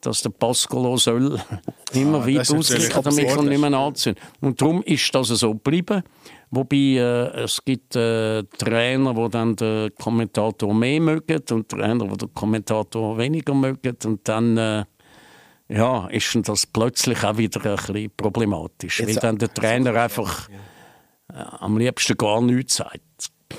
[0.03, 1.41] dass der Pascolo soll
[1.93, 4.17] immer ah, weit ausrichten, damit er nicht mehr anziehen.
[4.41, 6.03] Und darum ist das so geblieben.
[6.51, 12.17] Wobei äh, es gibt äh, Trainer, die dann den Kommentator mehr mögen und Trainer, die
[12.19, 13.97] den Kommentator weniger mögen.
[14.05, 14.85] Und dann äh,
[15.69, 20.49] ja, ist das plötzlich auch wieder ein bisschen problematisch, Jetzt, weil dann der Trainer einfach
[20.49, 23.01] äh, am liebsten gar nichts sagt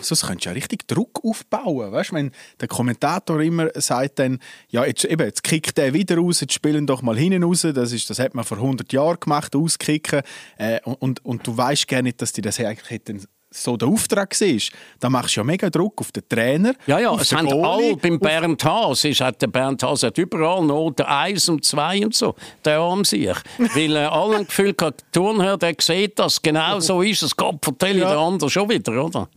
[0.01, 1.91] sonst könntest du ja richtig Druck aufbauen.
[1.91, 6.41] Weißt, wenn der Kommentator immer sagt dann, ja, jetzt, eben, jetzt kickt der wieder raus,
[6.41, 7.61] jetzt spielen doch mal hinten raus.
[7.61, 10.21] Das, ist, das hat man vor 100 Jahren gemacht, auskicken.
[10.57, 13.87] Äh, und, und, und, du weißt gar nicht, dass die das eigentlich hätten so der
[13.87, 14.59] Auftrag war,
[14.99, 16.73] dann machst du ja mega Druck auf den Trainer.
[16.87, 20.63] Ja, ja, es haben alle beim Bernd Haas, ist, hat der Bernd Haas hat überall
[20.63, 23.29] Noten 1 und 2 und so, der arm sich.
[23.57, 27.63] Weil äh, alle ein Gefühl der Turnherr, der sieht das, genau so ist es, Gott
[27.63, 28.09] vertelle ja.
[28.09, 29.29] der andere schon wieder, oder?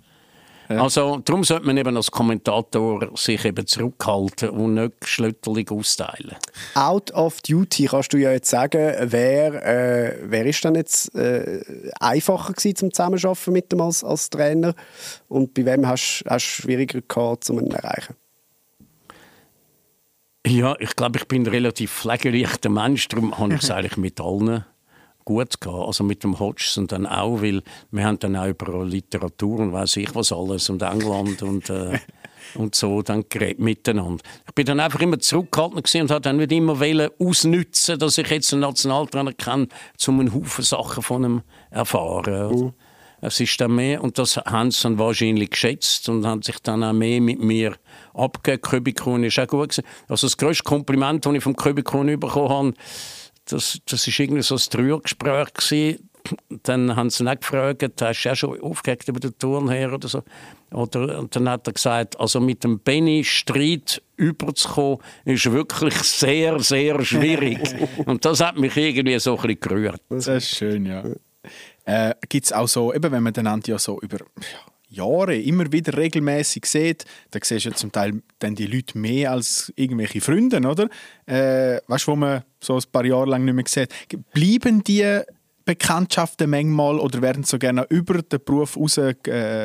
[0.68, 0.83] Ja.
[0.83, 6.37] Also darum sollte man eben als Kommentator sich eben zurückhalten und nicht schlütterlich austeilen.
[6.74, 11.61] Out of duty kannst du ja jetzt sagen, wer, äh, wer ist dann jetzt äh,
[12.00, 14.74] einfacher gewesen zum Zusammenarbeiten mit dem als, als Trainer
[15.29, 18.14] und bei wem hast du schwieriger gehabt, um ihn zu erreichen?
[20.46, 24.20] Ja, ich glaube, ich bin ein relativ pflegeleichter Mensch, darum habe ich es eigentlich mit
[24.20, 24.64] allen
[25.26, 25.74] gut gehen.
[25.74, 29.98] Also mit dem Hodgson dann auch, weil wir haben dann auch über Literatur und weiß
[29.98, 31.98] ich was alles und England und äh,
[32.54, 34.22] und so dann geredet miteinander.
[34.46, 36.78] Ich bin dann einfach immer zurückgehalten und habe dann nicht immer
[37.18, 39.68] ausnützen, dass ich jetzt einen Nationaltrainer kenne,
[40.06, 42.52] um einen Haufen Sachen von ihm erfahren.
[42.52, 42.72] Uh.
[43.22, 46.84] Es ist dann mehr, und das haben sie dann wahrscheinlich geschätzt und haben sich dann
[46.84, 47.74] auch mehr mit mir
[48.12, 48.60] abgegeben.
[48.60, 49.84] Köbikon ist auch gut gewesen.
[50.06, 52.74] Also das grösste Kompliment, das ich vom Köbikon bekommen habe,
[53.46, 56.09] das, das ist irgendwie so ein Dreiergespräch gewesen.
[56.64, 60.09] Dann haben sie ihn auch gefragt, hast du ja schon aufgeregt über den Turnherr oder
[60.09, 60.22] so?
[60.72, 66.59] Oder, und dann hat er gesagt, also mit dem Benny Streit überzukommen, ist wirklich sehr,
[66.59, 67.61] sehr schwierig.
[68.06, 70.02] und das hat mich irgendwie so ein bisschen gerührt.
[70.09, 71.04] Das ist schön, ja.
[71.85, 74.18] Äh, Gibt es auch so, eben wenn man dann ja so über
[74.88, 79.33] Jahre immer wieder regelmäßig sieht, dann siehst du ja zum Teil dann die Leute mehr
[79.33, 80.88] als irgendwelche Freunde, oder?
[81.27, 83.92] Äh, weißt du, wo man so ein paar Jahre lang nicht mehr sieht.
[84.33, 85.22] Bleiben die
[85.66, 89.14] Bekanntschaften manchmal oder werden so gerne über den Beruf raus äh,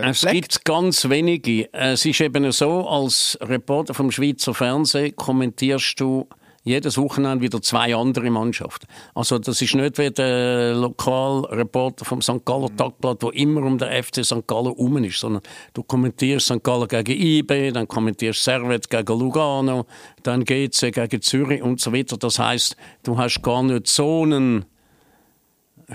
[0.02, 1.72] Es gibt ganz wenige.
[1.72, 6.28] Es ist eben so, als Reporter vom Schweizer Fernsehen kommentierst du
[6.64, 8.88] jedes Wochenende wieder zwei andere Mannschaften.
[9.16, 12.46] Also das ist nicht wie der Lokalreporter vom St.
[12.46, 12.78] Galler mhm.
[12.78, 14.48] Tagblatt, der immer um den FC St.
[14.48, 15.42] Gallen herum ist, sondern
[15.74, 16.64] du kommentierst St.
[16.64, 19.86] Gallen gegen IB, dann kommentierst Servet gegen Lugano,
[20.24, 22.18] dann GC gegen Zürich und so weiter.
[22.18, 24.66] Das heißt, du hast gar nicht so einen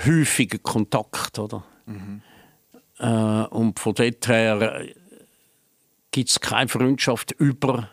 [0.04, 1.64] häufigen Kontakt, oder?
[1.86, 2.22] Mhm.
[2.98, 4.84] Äh, und von dort her
[6.10, 7.90] gibt es keine Freundschaft über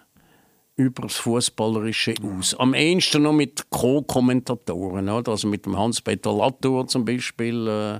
[0.75, 2.55] über das Fußballerische aus.
[2.55, 7.67] Am ehesten noch mit Co-Kommentatoren, also mit dem Hans-Peter Latour zum Beispiel.
[7.67, 7.99] Äh,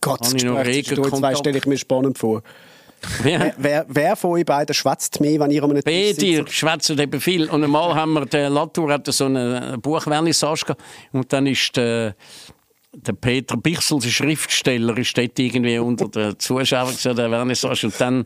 [0.00, 2.42] Gott, das Gespräch zwei stelle ich mir spannend vor.
[3.22, 3.52] Ja.
[3.58, 7.20] Wer, wer, von euch beiden schwätzt mehr, wenn ihr um einen Tisch Beide schwätzen eben
[7.20, 7.50] viel.
[7.50, 10.74] Und einmal haben wir, der Latour hatte so eine Buchvernissage
[11.12, 12.16] und dann ist der,
[12.92, 18.24] der Peter Bichsel, der Schriftsteller, ist dort irgendwie unter den Zuschauern der Vernissage und dann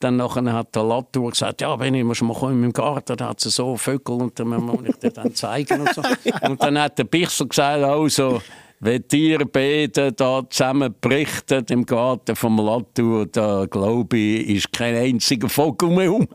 [0.00, 3.40] dann nachher hat der Latour gesagt, ja, wenn ich mal kommen im Garten, da hat
[3.40, 6.02] sie so Vögel und dann muss ich dir dann zeigen und so.
[6.48, 8.42] Und dann hat der Bichsel gesagt, also,
[8.80, 14.94] wenn ihr beide da zusammen berichtet im Garten vom Latour, da glaube ich, ist kein
[14.94, 16.28] einziger Vogel mehr um.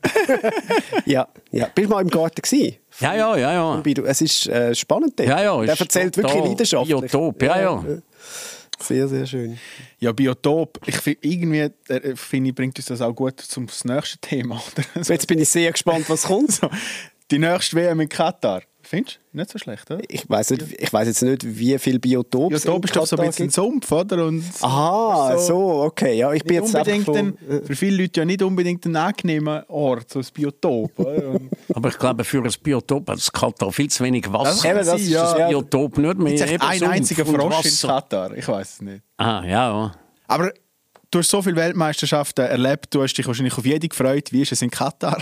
[1.06, 1.67] ja, ja.
[1.76, 2.78] Bist du mal im Garten gewesen?
[3.00, 3.84] Ja, ja, ja, ja.
[4.06, 5.19] Es ist äh, spannend.
[5.19, 5.62] Ja, ja.
[5.62, 7.12] Der erzählt wirklich leidenschaftlich.
[7.12, 7.84] Biotop, ja, ja.
[8.81, 9.59] Sehr, sehr schön.
[9.99, 14.21] Ja, Biotop, ich find, irgendwie äh, finde ich, bringt uns das auch gut zum nächsten
[14.21, 14.61] Thema.
[14.95, 16.59] Jetzt bin ich sehr gespannt, was kommt.
[17.31, 18.61] Die nächste WM in Katar.
[18.89, 19.38] Findest du?
[19.38, 20.02] Nicht so schlecht, oder?
[20.08, 23.91] Ich weiß jetzt nicht, wie viel Biotope Biotop ist doch so ein bisschen ein Sumpf,
[23.91, 24.25] oder?
[24.25, 26.17] Und Aha, so, so, okay.
[26.17, 30.10] Ja, ich bin jetzt unbedingt ein, Für viele Leute ja nicht unbedingt ein angenehmer Ort,
[30.10, 30.91] so ein Biotop.
[31.71, 34.73] Aber ich glaube, für ein Biotop es Katar viel zu wenig Wasser.
[34.73, 35.36] Das, das ist ja.
[35.36, 36.34] das Biotop nicht mehr.
[36.34, 39.04] Es ist ein einziger Frosch in Katar, ich weiß es nicht.
[39.17, 39.91] Ah, ja.
[40.28, 40.52] Aber
[41.12, 44.32] du hast so viele Weltmeisterschaften erlebt, du hast dich wahrscheinlich auf jede gefreut.
[44.32, 45.21] Wie ist es in Katar?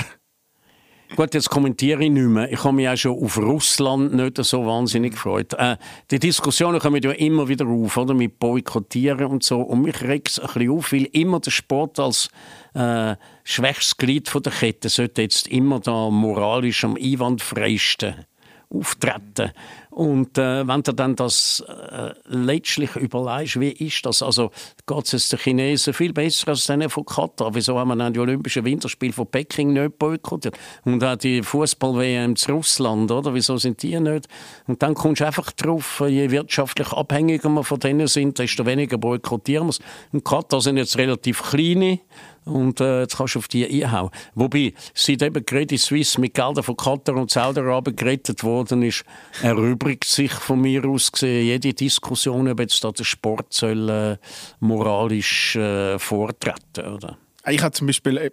[1.15, 2.51] Gut, jetzt kommentiere ich nicht mehr.
[2.51, 5.53] Ich habe mich auch schon auf Russland nicht so wahnsinnig gefreut.
[5.53, 5.77] Äh,
[6.11, 8.13] die Diskussionen kommen ja immer wieder auf, oder?
[8.13, 9.61] Mit Boykottieren und so.
[9.61, 12.29] Und mich regt es ein bisschen auf, weil immer der Sport als
[12.73, 18.26] äh, schwächstes Glied der Kette sollte jetzt immer da moralisch am einwandfreisten
[18.69, 19.51] auftreten.
[19.89, 24.21] Und äh, wenn du dann das äh, letztlich überlegst, wie ist das?
[24.21, 24.51] Also
[24.85, 27.55] geht es den Chinesen viel besser als denen von Katar?
[27.55, 30.57] Wieso haben wir die Olympischen Winterspiele von Peking nicht boykottiert?
[30.85, 33.33] Und auch die Fußball-WM zu Russland, oder?
[33.33, 34.27] Wieso sind die nicht?
[34.67, 38.99] Und dann kommst du einfach drauf, je wirtschaftlich abhängiger wir von denen sind, desto weniger
[38.99, 39.79] boykottieren wir es.
[40.11, 42.01] Und Katar sind jetzt relativ kleine
[42.47, 44.09] und äh, jetzt kannst du auf die einhauen.
[44.35, 49.03] Wobei, seit eben Credit Suisse mit Geldern von Katar und Saudi-Arabien gerettet worden ist,
[49.41, 54.17] erübrigt sich von mir aus gesehen jede Diskussion, ob jetzt da der Sport soll, äh,
[54.59, 57.17] moralisch äh, vortreten oder?
[57.49, 58.29] Ich habe zum Beispiel äh,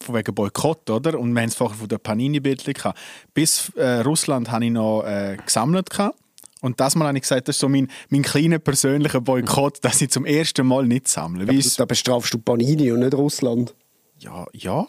[0.00, 1.18] von wegen Boykott, oder?
[1.18, 2.92] Und wir haben es vorher von der Panini-Bildchen
[3.32, 6.18] Bis äh, Russland habe ich noch äh, gesammelt gehabt.
[6.66, 10.02] Und das Mal habe ich gesagt, das ist so mein, mein kleiner persönlicher Boykott, dass
[10.02, 11.50] ich zum ersten Mal nicht sammle.
[11.50, 13.72] Ja, da bestrafst du Panini und nicht Russland.
[14.18, 14.86] Ja, ja.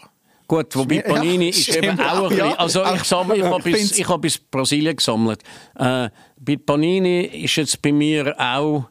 [0.48, 3.92] Gut, wobei Panini ja, ist eben auch ein ja, Also ich, sammle, ich habe bis,
[4.08, 5.44] hab bis Brasilien gesammelt.
[5.76, 6.10] Äh,
[6.40, 8.86] bei Panini ist jetzt bei mir auch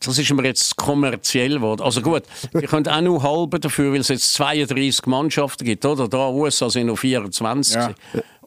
[0.00, 1.82] das ist mir jetzt kommerziell geworden.
[1.82, 6.06] Also gut, wir können auch nur halbe dafür, weil es jetzt 32 Mannschaften gibt, oder?
[6.06, 7.74] Da USA sind noch 24.
[7.74, 7.94] Ja.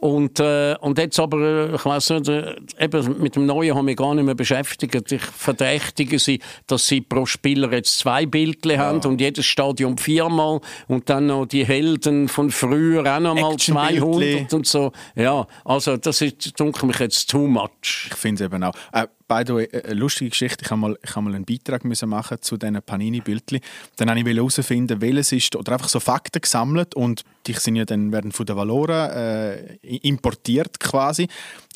[0.01, 3.85] Und, äh, und jetzt aber, äh, ich weiß nicht, äh, eben mit dem Neuen haben
[3.85, 5.11] wir gar nicht mehr beschäftigt.
[5.11, 8.77] Ich verdächtige sie, dass sie pro Spieler jetzt zwei Bildchen ja.
[8.79, 13.55] haben und jedes Stadion viermal und dann noch die Helden von früher auch noch mal
[13.55, 14.91] 200 und so.
[15.15, 18.07] Ja, also das ist, denke mich jetzt too much.
[18.09, 18.73] Ich finde es eben auch.
[18.93, 20.65] Äh, by the way, eine lustige Geschichte.
[20.65, 23.61] Ich habe mal, ich habe mal einen Beitrag müssen machen zu diesen Panini-Bildchen.
[23.95, 27.85] Dann wollte ich herausfinden, welches ist, oder einfach so Fakten gesammelt und die sind ja
[27.85, 31.27] dann werden von der Valora äh, importiert quasi.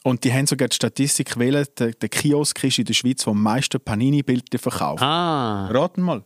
[0.03, 3.31] Und die haben sogar die Statistik wählen, der, der Kiosk ist in der Schweiz, der
[3.31, 5.01] am meisten Panini-Bildchen verkauft.
[5.01, 5.67] Ah.
[5.71, 6.23] Raten mal.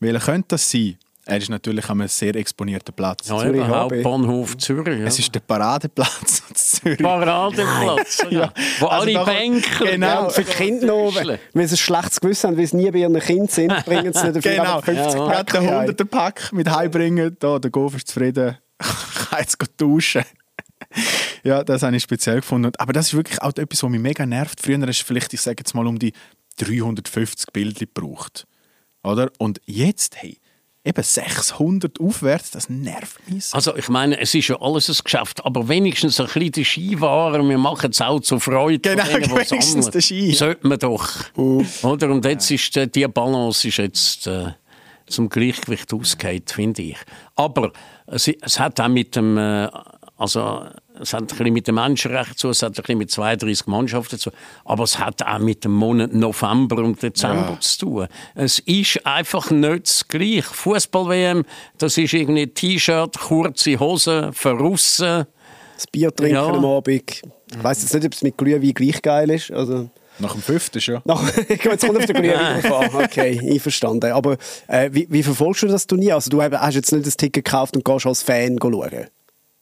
[0.00, 0.96] Welcher könnte das sein?
[1.26, 3.28] Er ist natürlich an einem sehr exponierten Platz.
[3.28, 4.98] Ja, eben, Hauptbahnhof Zürich.
[4.98, 5.06] Ja.
[5.06, 6.98] Es ist der Paradeplatz Zürich.
[6.98, 8.52] Paradeplatz, ja.
[8.78, 9.86] Wo also alle Banker...
[9.86, 10.06] Genau.
[10.06, 12.98] Ja, für die Kinder noch, wenn sie ein schlechtes Gewissen haben, weil sie nie bei
[12.98, 14.80] ihren Kind sind, bringen sie nicht dafür genau.
[14.82, 15.52] 50 ja, Pack.
[15.52, 17.36] den 100er Pack mit heimbringen.
[17.38, 18.58] Da, der Golf ist zufrieden.
[18.80, 18.86] Ich
[19.30, 20.24] kann jetzt duschen.
[21.42, 22.70] ja, das habe ich speziell gefunden.
[22.76, 24.60] Aber das ist wirklich auch etwas, was mich mega nervt.
[24.60, 26.12] Früher hast du vielleicht, ich sage jetzt mal, um die
[26.58, 28.46] 350 Bilder gebraucht.
[29.02, 29.30] Oder?
[29.38, 30.38] Und jetzt, hey,
[30.84, 33.46] eben 600 aufwärts, das nervt mich.
[33.52, 37.42] Also ich meine, es ist ja alles ein Geschäft, aber wenigstens ein bisschen die Skiware,
[37.42, 40.32] wir machen es auch zur Freude genau, denen, wenigstens der Ski.
[40.32, 41.08] Sollte man doch.
[41.36, 41.64] Uh.
[41.82, 42.10] Oder?
[42.10, 44.52] Und jetzt ist, äh, die Balance ist jetzt äh,
[45.06, 46.98] zum Gleichgewicht ausgeht, finde ich.
[47.34, 47.72] Aber
[48.06, 49.68] es, es, hat auch mit dem, äh,
[50.18, 50.66] also
[51.00, 54.18] es hat ein bisschen mit den Menschenrechten zu, es hat ein bisschen mit 32 Mannschaften
[54.18, 54.30] zu,
[54.64, 57.60] aber es hat auch mit dem Monat November und Dezember ja.
[57.60, 58.06] zu tun.
[58.34, 60.42] Es ist einfach nicht das Gleiche.
[60.42, 61.44] Fußball-WM,
[61.78, 65.26] das ist irgendwie T-Shirt, kurze Hosen, verrussen.
[65.74, 66.46] Das Bier trinken ja.
[66.46, 66.88] am Abend.
[66.88, 67.22] Ich
[67.62, 69.50] weiss jetzt nicht, ob es mit Glühwein gleich geil ist.
[69.50, 71.00] Also nach dem fünften schon?
[71.04, 72.62] Nach, jetzt kommt auf den Glühwein
[73.04, 74.12] Okay, einverstanden.
[74.12, 74.36] Aber
[74.68, 76.14] äh, wie, wie, verfolgst du das Turnier?
[76.14, 79.08] Also du hast jetzt nicht das Ticket gekauft und gehst als Fan schauen?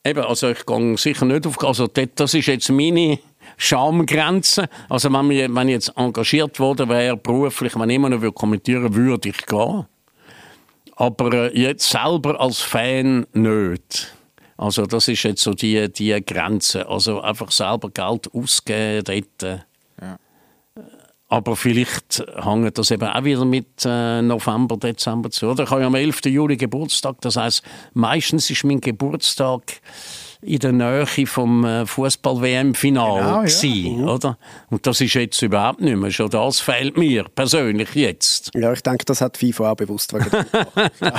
[0.05, 3.21] Eben, also ich gehe sicher nicht auf, also das ist jetzt meine
[3.57, 4.69] Schamgrenze.
[4.89, 8.95] Also wenn, wir, wenn ich jetzt engagiert worden wäre, beruflich, wenn ich immer noch kommentieren
[8.95, 9.87] würde, würde ich gehen.
[10.97, 14.13] Aber äh, jetzt selber als Fan nicht.
[14.57, 16.89] Also das ist jetzt so die, die Grenze.
[16.89, 19.05] Also einfach selber Geld ausgeben
[19.41, 19.67] dort.
[21.33, 25.47] Aber vielleicht hängt das eben auch wieder mit äh, November, Dezember zu.
[25.47, 25.65] Oder?
[25.65, 26.27] Ich habe ja am 11.
[26.27, 27.23] Juli Geburtstag.
[27.23, 27.63] Das heißt,
[27.95, 29.63] meistens ist mein Geburtstag
[30.43, 33.93] in der Nähe vom äh, Fußball-WM-Final genau, ja.
[33.97, 34.09] Mhm.
[34.09, 34.37] oder?
[34.69, 36.11] Und das ist jetzt überhaupt nicht mehr.
[36.11, 38.51] Schon das fehlt mir persönlich jetzt.
[38.55, 40.19] Ja, ich denke, das hat FIFA auch bewusst ja,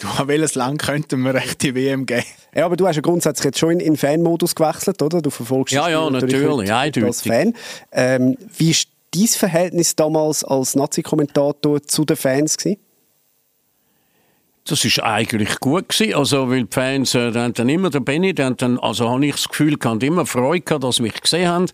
[0.00, 2.24] Du, welches Land könnten wir echt die WM geben?
[2.54, 5.20] Ja, aber du hast ja grundsätzlich jetzt schon in, in Fan-Modus gewechselt, oder?
[5.20, 7.52] Du verfolgst ja, ja, natürlich, natürlich als Fan.
[7.92, 12.80] Ähm, wie ist dein Verhältnis damals als Nazi-Kommentator zu den Fans gewesen?
[14.68, 16.14] Das ist eigentlich gut gewesen.
[16.14, 19.32] Also, weil die Fans, äh, haben dann immer, der Benny, haben dann, also habe ich
[19.32, 21.66] das Gefühl gehabt, immer Freude gehabt, dass sie mich gesehen haben.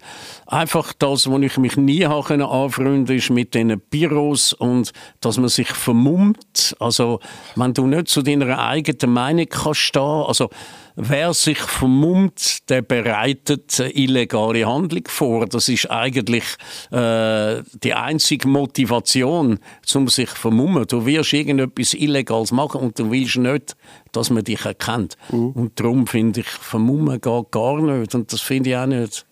[0.46, 5.48] Einfach das, wo ich mich nie habe anfreunden ist mit diesen Büros und dass man
[5.48, 6.76] sich vermummt.
[6.78, 7.18] Also,
[7.56, 10.50] wenn du nicht zu deiner eigenen Meinung kannst stehen, also,
[10.96, 15.46] Wer sich vermummt, der bereitet illegale Handlung vor.
[15.46, 16.44] Das ist eigentlich
[16.92, 19.58] äh, die einzige Motivation,
[19.94, 20.86] um sich zu vermummen.
[20.86, 23.76] Du wirst irgendetwas Illegales machen und du willst nicht,
[24.12, 25.16] dass man dich erkennt.
[25.30, 25.50] Mhm.
[25.50, 28.14] Und darum finde ich, vermummen geht gar nicht.
[28.14, 29.26] Und das finde ich auch nicht,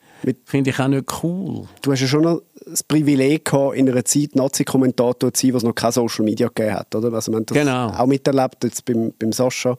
[0.44, 1.66] finde ich auch nicht cool.
[1.82, 5.62] Du hast ja schon das Privileg gehabt, in einer Zeit Nazi-Kommentator zu sein, wo es
[5.62, 7.12] noch kein Social Media gegeben hat, oder?
[7.12, 7.88] Also, wir haben das genau.
[7.90, 9.76] auch miterlebt, jetzt beim, beim Sascha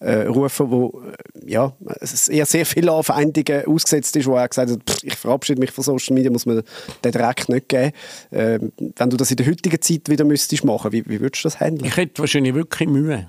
[0.00, 1.02] äh, Rufer, wo
[1.44, 5.60] äh, ja, es eher sehr viele Anfeindungen ausgesetzt ist, wo er gesagt hat, ich verabschiede
[5.60, 6.62] mich von Social Media, muss man
[7.04, 7.92] den Dreck nicht geben.
[8.30, 8.58] Äh,
[8.96, 11.60] wenn du das in der heutigen Zeit wieder müsstest machen, wie, wie würdest du das
[11.60, 11.84] handeln?
[11.84, 13.26] Ich hätte wahrscheinlich wirklich Mühe.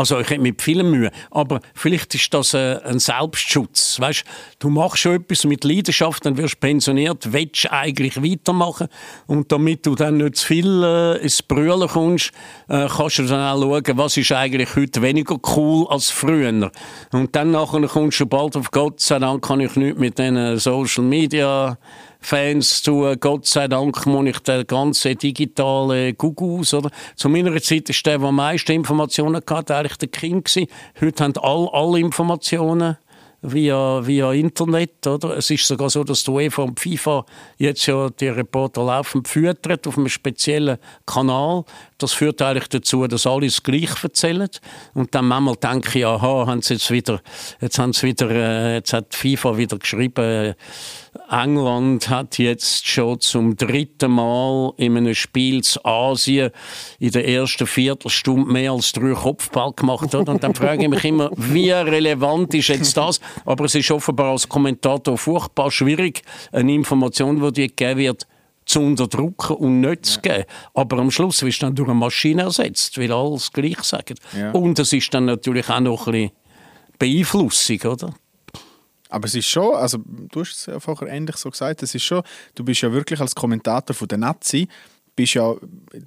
[0.00, 1.10] Also ich hätte mit viel Mühe.
[1.30, 4.00] Aber vielleicht ist das äh, ein Selbstschutz.
[4.00, 4.24] Weißt,
[4.58, 8.88] du machst schon etwas mit Leidenschaft, dann wirst du pensioniert, willst eigentlich weitermachen.
[9.26, 12.32] Und damit du dann nicht zu viel äh, ins Brüllen kommst,
[12.68, 16.70] äh, kannst du dann auch schauen, was ist eigentlich heute weniger cool als früher.
[17.12, 20.56] Und dann nachher kommst du bald auf Gott sei Dank kann ich nicht mit den
[20.58, 21.76] Social Media
[22.20, 23.14] Fans zu.
[23.18, 26.74] Gott sei Dank muss ich den ganzen digitalen aus.
[26.74, 26.90] Oder?
[27.16, 30.44] Zu meiner Zeit war der, der am meisten Informationen hatte, eigentlich der King.
[30.44, 30.66] Gewesen.
[31.00, 32.96] Heute haben alle, alle Informationen
[33.42, 35.06] via, via Internet.
[35.06, 35.36] Oder?
[35.36, 37.24] Es ist sogar so, dass die UEFA und FIFA
[37.58, 41.64] jetzt ja die Reporter laufend füttert auf einem speziellen Kanal.
[41.98, 44.48] Das führt eigentlich dazu, dass alle das Gleiche erzählen.
[44.94, 47.20] Und dann manchmal denke ich, aha, haben sie jetzt wieder,
[47.60, 50.54] jetzt haben sie wieder, äh, jetzt hat FIFA wieder geschrieben,
[51.28, 56.50] England hat jetzt schon zum dritten Mal in einem Spiel zu Asien
[56.98, 60.14] in der ersten Viertelstunde mehr als drei Kopfball gemacht.
[60.14, 60.32] Oder?
[60.32, 63.20] Und dann frage ich mich immer, wie relevant ist jetzt das?
[63.44, 68.26] Aber es ist offenbar als Kommentator furchtbar schwierig, eine Information, die dir gegeben wird,
[68.64, 70.44] zu unterdrücken und nicht zu geben.
[70.74, 74.14] Aber am Schluss wirst du dann durch eine Maschine ersetzt, weil alles gleich sagen.
[74.36, 74.52] Ja.
[74.52, 76.30] Und es ist dann natürlich auch noch ein bisschen
[76.98, 78.14] Beeinflussung, oder?
[79.10, 82.04] Aber es ist schon, also du hast es ja vorher ähnlich so gesagt, es ist
[82.04, 82.22] schon,
[82.54, 84.68] du bist ja wirklich als Kommentator von der Nazi,
[85.16, 85.54] bist ja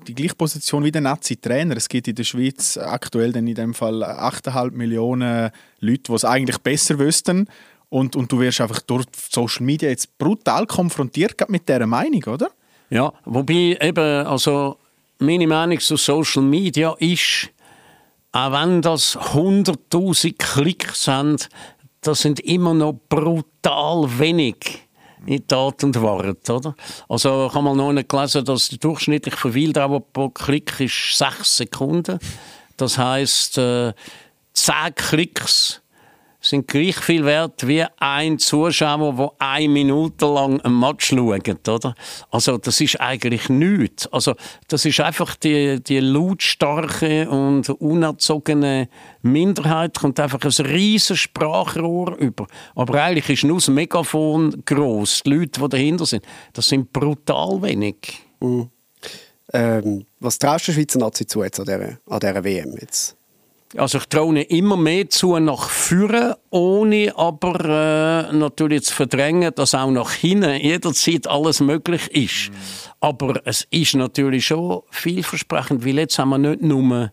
[0.08, 1.78] die gleiche Position wie der Nazi-Trainer.
[1.78, 6.26] Es gibt in der Schweiz aktuell dann in dem Fall 8,5 Millionen Leute, die es
[6.26, 7.48] eigentlich besser wüssten.
[7.90, 12.50] Und, und du wirst einfach durch Social Media jetzt brutal konfrontiert mit dieser Meinung, oder?
[12.90, 14.78] Ja, wobei eben, also
[15.20, 17.50] meine Meinung zu Social Media ist,
[18.32, 21.50] auch wenn das 100.000 Klicks sind,
[22.04, 24.88] das sind immer noch brutal wenig
[25.26, 26.50] in Tat und Wahrheit.
[26.50, 26.76] Oder?
[27.08, 32.20] Also ich habe mal noch gelesen, dass die durchschnittliche Verweildauer pro Klick ist 6 Sekunden.
[32.78, 33.94] Das heißt äh,
[34.54, 35.82] 10 Klicks
[36.46, 41.96] sind gleich viel wert wie ein Zuschauer, der eine Minute lang ein Match schaut, oder?
[42.30, 44.08] Also das ist eigentlich nichts.
[44.08, 44.36] Also
[44.68, 48.90] das ist einfach die, die lautstarke und unerzogene
[49.22, 52.48] Minderheit kommt einfach ein riesiges Sprachrohr über.
[52.76, 55.24] Aber eigentlich ist nur das Megafon groß.
[55.26, 58.20] Die Leute, die dahinter sind, das sind brutal wenig.
[58.42, 58.70] Mhm.
[59.54, 63.16] Ähm, was traust du der Schweizer Nazi zu jetzt an dieser, an dieser WM jetzt?
[63.78, 69.74] Also ich traue immer mehr zu nach vorne, ohne aber äh, natürlich zu verdrängen, dass
[69.74, 72.52] auch nach hinten jederzeit alles möglich ist.
[72.52, 72.56] Mhm.
[73.00, 77.12] Aber es ist natürlich schon vielversprechend, weil jetzt haben wir nicht nur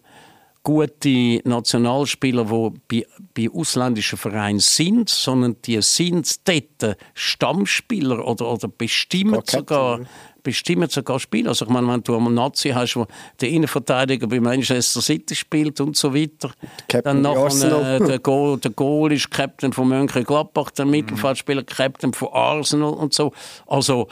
[0.63, 8.69] gute Nationalspieler, die bei, bei ausländischen Vereinen sind, sondern die sind dort Stammspieler oder, oder
[8.69, 10.01] bestimmen sogar
[10.43, 11.49] bestimmen sogar Spiele.
[11.49, 13.07] Also ich meine, wenn du einen Nazi hast, der
[13.41, 16.51] den Innenverteidiger bei Manchester City spielt und so weiter,
[16.89, 22.13] Captain dann nachher äh, der, Goal, der Goal ist Captain von Mönchengladbach, der Mittelfeldspieler Captain
[22.13, 23.33] von Arsenal und so.
[23.67, 24.09] Also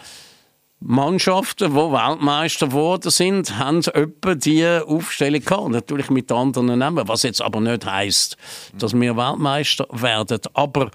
[0.80, 5.70] Mannschaften, die Weltmeister geworden sind, haben etwa diese Aufstellung gehabt.
[5.70, 8.36] Natürlich mit anderen Namen, was jetzt aber nicht heisst,
[8.78, 10.38] dass wir Weltmeister werden.
[10.54, 10.90] Aber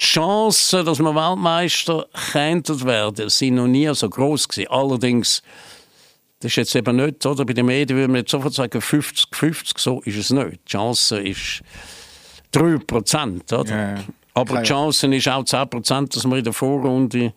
[0.00, 4.70] die Chancen, dass wir Weltmeister könnten werden, sind noch nie so groß gewesen.
[4.70, 5.42] Allerdings,
[6.40, 7.44] das ist jetzt eben nicht, oder?
[7.44, 10.60] Bei den Medien würde man jetzt sofort sagen, 50-50, so ist es nicht.
[10.66, 11.62] Die Chance ist
[12.52, 13.70] 3 Prozent, oder?
[13.70, 14.04] Ja, ja.
[14.34, 17.32] Aber die Chance ist auch 10 Prozent, dass wir in der Vorrunde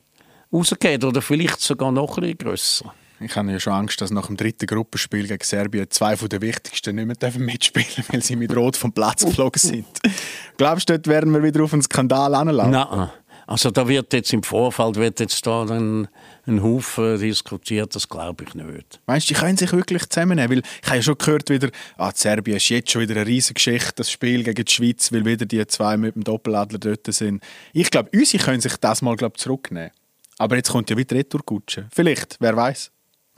[0.53, 2.93] rausgehen oder vielleicht sogar noch ein bisschen grösser.
[3.23, 6.41] Ich habe ja schon Angst, dass nach dem dritten Gruppenspiel gegen Serbien zwei von den
[6.41, 9.85] wichtigsten nicht mehr mitspielen dürfen, weil sie mit Rot vom Platz geflogen sind.
[10.57, 12.71] Glaubst du, dort werden wir wieder auf einen Skandal anlaufen?
[12.71, 13.09] Nein.
[13.47, 16.07] Also da wird jetzt im Vorfeld wird jetzt da ein,
[16.47, 19.01] ein Haufen diskutiert, das glaube ich nicht.
[19.07, 20.49] Meinst du, die können sich wirklich zusammennehmen?
[20.49, 23.55] Weil ich habe ja schon gehört wieder, ah, Serbien ist jetzt schon wieder eine riesige
[23.55, 27.43] Geschichte, das Spiel gegen die Schweiz, weil wieder die zwei mit dem Doppeladler dort sind.
[27.73, 29.91] Ich glaube, unsere können sich das mal glaub, zurücknehmen.
[30.37, 31.87] Aber jetzt kommt ja wieder Retourkutsche.
[31.91, 32.91] Vielleicht, wer weiß.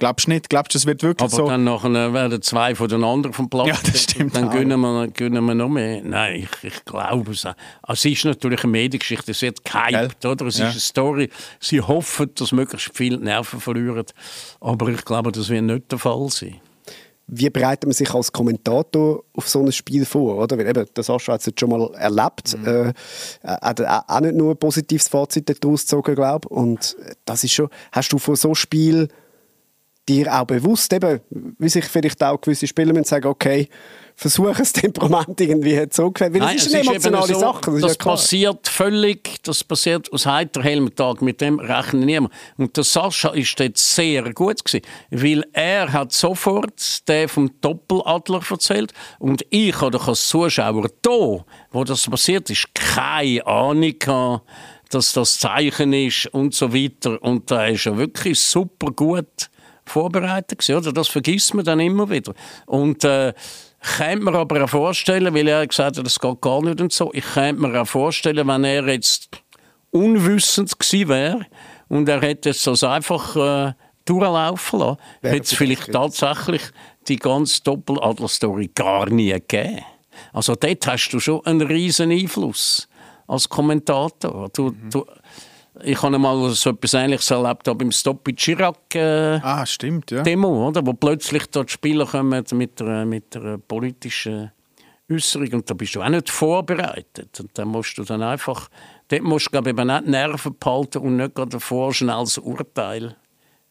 [0.04, 0.50] Glaubst du nicht?
[0.50, 1.44] Glaubst du, es wird wirklich Aber so?
[1.44, 3.68] Aber dann nachher werden zwei von den anderen vom Platz.
[3.70, 4.36] Ja, das stimmt.
[4.36, 6.02] Dann gönnen wir, gönnen wir noch mehr.
[6.04, 7.46] Nein, ich, ich glaube es.
[7.46, 7.56] Also,
[7.94, 9.32] es ist natürlich eine Mediengeschichte.
[9.32, 10.46] Es wird gehypt, oder?
[10.48, 10.68] Es ja.
[10.68, 11.30] ist eine Story.
[11.62, 14.04] Sie hoffen, dass möglichst viele Nerven verlieren.
[14.60, 16.60] Aber ich glaube, das wird nicht der Fall sein
[17.28, 20.38] wie bereitet man sich als Kommentator auf so ein Spiel vor?
[20.38, 20.58] Oder?
[20.58, 22.58] Weil eben, das hast du jetzt schon mal erlebt.
[22.58, 22.68] Mhm.
[22.68, 22.94] Äh,
[23.44, 26.56] hat auch nicht nur ein positives Fazit daraus gezogen, glaube ich.
[26.56, 29.08] Und das ist schon, hast du von so einem Spiel
[30.08, 33.70] dir auch bewusst, eben, wie sich vielleicht auch gewisse Spieler sagen, okay,
[34.16, 37.72] versuchen das Temperament irgendwie zu weil Nein, das ist eine emotionale so, Sache.
[37.72, 42.34] Das, das ja passiert völlig, das passiert aus heiterem Tag, mit dem rechnen niemand.
[42.58, 48.42] Und der Sascha ist dort sehr gut gewesen, weil er hat sofort den vom Doppeladler
[48.50, 54.48] erzählt und ich oder als Zuschauer da, wo das passiert ist, keine Ahnung gehabt,
[54.90, 57.22] dass das Zeichen ist und so weiter.
[57.24, 59.50] Und da ist er wirklich super gut
[59.86, 60.94] vorbereitet gewesen, oder?
[60.94, 62.34] Das vergisst man dann immer wieder.
[62.66, 63.34] Und äh,
[63.98, 67.12] könnte mir aber auch vorstellen, weil er gesagt hat, das geht gar nicht und so,
[67.14, 69.30] ich könnte mir auch vorstellen, wenn er jetzt
[69.92, 71.46] unwissend gewesen wäre
[71.90, 73.74] und er hätte es also einfach äh,
[74.06, 76.62] durchlaufen lassen, hätte es vielleicht tatsächlich
[77.08, 79.82] die ganze Doppeladler-Story gar nie gegeben.
[80.32, 82.88] Also dort hast du schon einen riesen Einfluss
[83.28, 84.50] als Kommentator.
[84.54, 84.90] Du, mhm.
[84.90, 85.06] du,
[85.82, 90.24] ich habe mal so etwas Ähnliches erlebt beim Stop Chirac äh, ah, stimmt, ja.
[90.24, 90.86] Demo, oder?
[90.86, 94.52] wo plötzlich dort Spieler kommen mit einer, mit einer politischen
[95.12, 97.40] Äußerung und da bist du auch nicht vorbereitet.
[97.40, 98.70] Und dann musst du dann einfach,
[99.08, 103.16] dort musst du glaube ich, eben nicht Nerven behalten und nicht gerade vorschnell das Urteil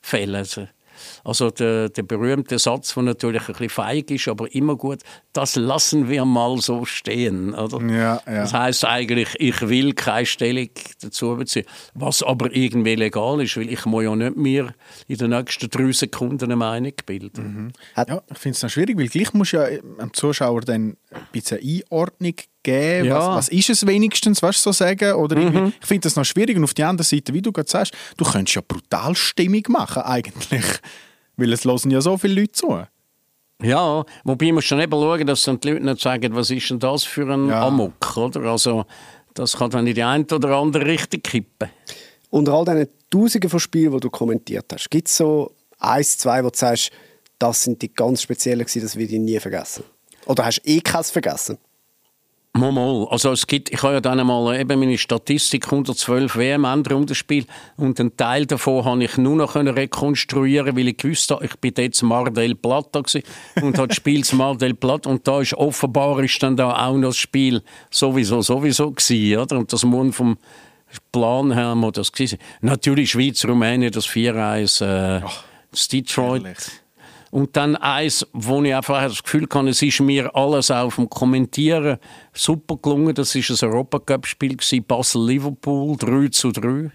[0.01, 0.35] fällen.
[0.35, 0.69] Also,
[1.25, 5.01] also der, der berühmte Satz, der natürlich ein bisschen feig ist, aber immer gut,
[5.33, 7.55] das lassen wir mal so stehen.
[7.55, 7.81] Oder?
[7.87, 8.43] Ja, ja.
[8.43, 10.69] Das heißt eigentlich, ich will keine Stellung
[11.01, 14.75] dazu beziehen, was aber irgendwie legal ist, weil ich muss ja nicht mir
[15.09, 17.45] in den nächsten drei Sekunden eine Meinung bilden.
[17.45, 17.73] Mhm.
[17.97, 21.61] Ja, ich finde es noch schwierig, weil gleich muss ja dem Zuschauer dann ein bisschen
[21.63, 23.09] Einordnung geben?
[23.09, 23.19] Ja.
[23.19, 25.15] Was, was, ist es wenigstens, weißt du, so sagen?
[25.15, 25.73] Oder mhm.
[25.81, 26.57] Ich finde das noch schwierig.
[26.57, 30.03] Und auf der anderen Seite, wie du gerade sagst, du könntest ja brutal Stimmung machen
[30.03, 30.65] eigentlich.
[31.37, 32.83] Weil es hören ja so viele Leute zu.
[33.63, 36.79] Ja, wobei man schon eben schauen, dass dann die Leute nicht sagen, was ist denn
[36.81, 37.67] das für ein ja.
[37.67, 38.43] Amok, oder?
[38.43, 38.85] Also,
[39.35, 41.71] das kann dann in die eine oder andere Richtung kippen.
[42.31, 46.43] Unter all diesen Tausenden von Spielen, die du kommentiert hast, gibt es so eins, zwei,
[46.43, 46.91] wo du sagst,
[47.39, 49.85] das sind die ganz speziellen das werde ich nie vergessen?
[50.27, 51.59] Oder hast du eh keins vergessen?
[52.55, 53.07] Mal, mal.
[53.09, 57.47] Also es gibt, ich habe ja dann einmal eben meine Statistik 112 WM-Endrundenspiel
[57.79, 61.73] und einen Teil davon habe ich nur noch rekonstruieren, weil ich gewusst habe, ich bin
[61.79, 63.03] jetzt Mar del Plata
[63.63, 66.99] und habe das Spiel Mar del Plata und da ist offenbar ist dann da auch
[66.99, 69.57] noch das Spiel sowieso sowieso gewesen, oder?
[69.57, 70.37] Und das muss vom
[71.11, 72.37] Plan her muss das gewesen.
[72.61, 75.23] Natürlich Schweiz, Rumänien, das 4-1, äh,
[75.91, 76.45] Detroit.
[76.45, 76.82] Ehrlich.
[77.33, 81.09] Und dann eins, wo ich einfach das Gefühl hatte, es ist mir alles auf dem
[81.09, 81.97] Kommentieren
[82.35, 83.15] super gelungen.
[83.15, 86.93] Das war ein Europacup-Spiel, Basel-Liverpool, 3 zu 3.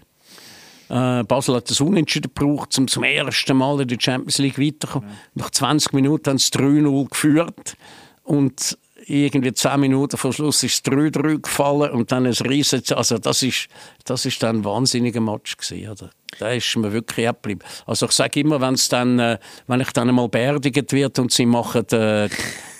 [0.90, 5.08] Äh, Basel hat das Unentschieden gebraucht, um zum ersten Mal in der Champions League weiterzukommen.
[5.08, 5.16] Ja.
[5.34, 7.76] Nach 20 Minuten haben sie 3-0 geführt.
[8.22, 8.78] Und
[9.08, 12.82] irgendwie 10 Minuten vor Schluss ist es 3-3 gefallen und dann ein riesen...
[12.90, 13.68] Also das ist,
[14.04, 16.10] das ist dann ein wahnsinniger Match gewesen, oder?
[16.38, 17.66] Da ist mir wirklich abgeblieben.
[17.86, 21.46] Also ich sage immer, wenn's dann, äh, wenn ich dann einmal beerdigt wird und sie
[21.46, 22.28] machen, äh,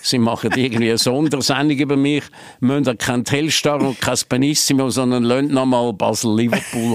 [0.01, 2.23] sie machen irgendwie eine Sondersendung über mich,
[2.59, 6.93] müssen dann kein Telstar und kein Benissimo, sondern lernt nochmal Basel-Liverpool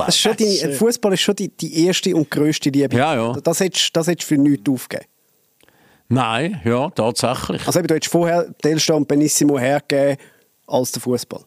[0.76, 2.96] Fußball ist schon die, die erste und grösste Liebe.
[2.96, 3.32] Ja, ja.
[3.42, 5.08] Das hättest du für nichts aufgegeben.
[6.08, 7.66] Nein, ja, tatsächlich.
[7.66, 10.18] Also du hättest vorher Telstar und Benissimo hergegeben
[10.66, 11.44] als der Fußball.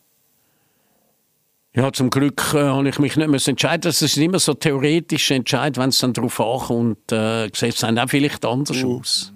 [1.75, 3.81] Ja, zum Glück äh, habe ich mich nicht mehr entscheiden.
[3.81, 7.99] Das ist immer so theoretisch Entscheid, wenn es dann darauf ankommt, äh, sieht es dann
[7.99, 8.97] auch vielleicht anders uh.
[8.97, 9.31] aus.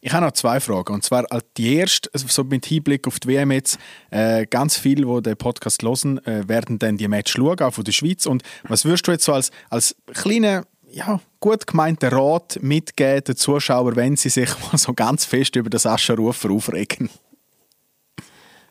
[0.00, 0.94] Ich habe noch zwei Fragen.
[0.94, 3.78] Und zwar als die erste, also so mit Hinblick auf die WM jetzt,
[4.10, 7.84] äh, ganz viele, die den Podcast hören, äh, werden dann die Match schauen, auch von
[7.84, 8.26] der Schweiz.
[8.26, 10.64] Und was würdest du jetzt so als, als kleiner,
[10.94, 15.70] ja, gut gemeinter Rat mitgeben den Zuschauern, wenn sie sich mal so ganz fest über
[15.70, 17.10] das Aschenrufer aufregen?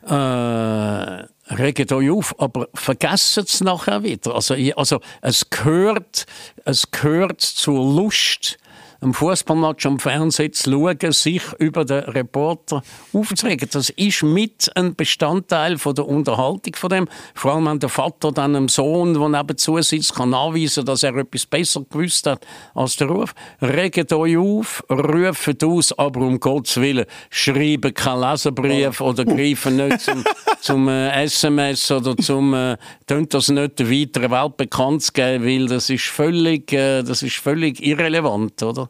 [0.06, 4.34] Äh regt euch auf, aber vergesst es nachher wieder.
[4.34, 6.26] Also, also es, gehört,
[6.64, 8.58] es gehört zur Lust
[9.04, 12.82] am Fußballmatch am Fernsehen zu schauen, sich über den Reporter
[13.12, 13.68] aufzuregen.
[13.70, 17.08] Das ist mit ein Bestandteil von der Unterhaltung von dem.
[17.34, 21.14] Vor allem wenn der Vater dann einem Sohn, der nebenzu sitzt, kann nachweisen, dass er
[21.16, 23.34] etwas besser gewusst hat als der Ruf.
[23.60, 30.00] Regt euch auf, ruft aus, aber um Gottes Willen, schreiben keinen Leserbrief oder greifen nicht
[30.00, 30.24] zum,
[30.60, 32.76] zum äh, SMS oder zum, äh,
[33.06, 37.84] das nicht der weiteren Welt bekannt geben, weil das ist völlig, äh, das ist völlig
[37.84, 38.88] irrelevant, oder?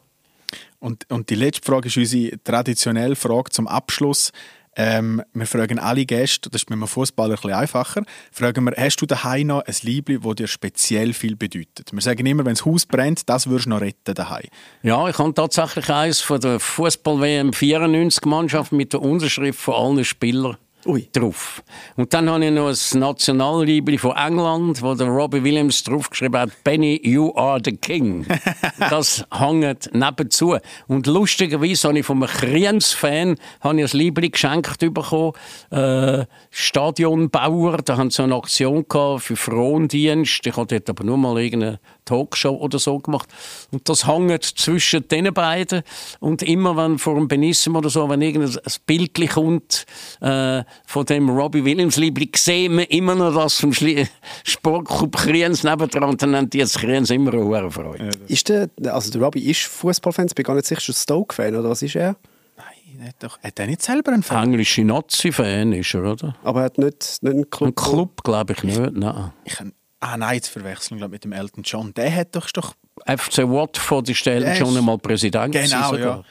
[0.79, 4.31] Und, und die letzte Frage ist unsere traditionelle Frage zum Abschluss.
[4.77, 8.97] Ähm, wir fragen alle Gäste, das ist mit einem Fußballer ein einfacher, fragen wir, hast
[8.97, 11.93] du daheim noch ein Liebling, das dir speziell viel bedeutet?
[11.93, 14.49] Wir sagen immer, wenn das Haus brennt, das würdest du noch retten daheim.
[14.83, 20.03] Ja, ich habe tatsächlich eins von der Fußball-WM 94 Mannschaft mit der Unterschrift von allen
[20.03, 21.09] Spielern Ui.
[21.11, 21.63] drauf.
[21.95, 26.63] Und dann habe ich noch ein Nationalliebling von England, wo der Robbie Williams draufgeschrieben hat,
[26.63, 28.25] Benny, you are the king.
[28.79, 30.57] das hängt nebenzu.
[30.87, 35.33] Und lustigerweise habe ich von einem Kriens-Fan ein Liebling geschenkt bekommen,
[35.71, 40.45] äh, Stadionbauer, da haben sie eine Aktion für Frondienst.
[40.45, 43.29] Ich habe dort aber nur mal irgendeine Talkshow oder so gemacht.
[43.71, 45.81] Und das hängt zwischen den beiden.
[46.19, 49.85] Und immer, wenn vor dem Benissimo oder so, wenn irgendein Bild kommt,
[50.21, 54.07] äh, von dem Robbie Williams Liebling, sehen wir immer noch das vom Schli
[54.43, 58.09] Sportclub Kriens nebendran und dann haben die jetzt Kriens immer eine Freude.
[58.27, 61.69] Ist der, also der Robbie ist Fußballfan, ich bin gar nicht sicher, ist Stoke-Fan oder
[61.69, 62.15] was ist er?
[62.57, 63.39] Nein, nicht doch.
[63.39, 64.45] Hat er nicht selber einen Fan?
[64.45, 66.35] Englische Nazi-Fan ist er, oder?
[66.43, 67.69] Aber er hat nicht, nicht einen Club?
[67.69, 69.31] Ein Club, glaube ich nicht, nein.
[69.43, 69.57] Ich,
[69.99, 71.93] ah nein, zu verwechseln glaub, mit dem Elton John.
[71.93, 72.49] Der hat doch...
[72.51, 72.73] doch
[73.05, 75.53] FC Watford ist der Elton John einmal Präsident.
[75.53, 76.23] Genau, ja.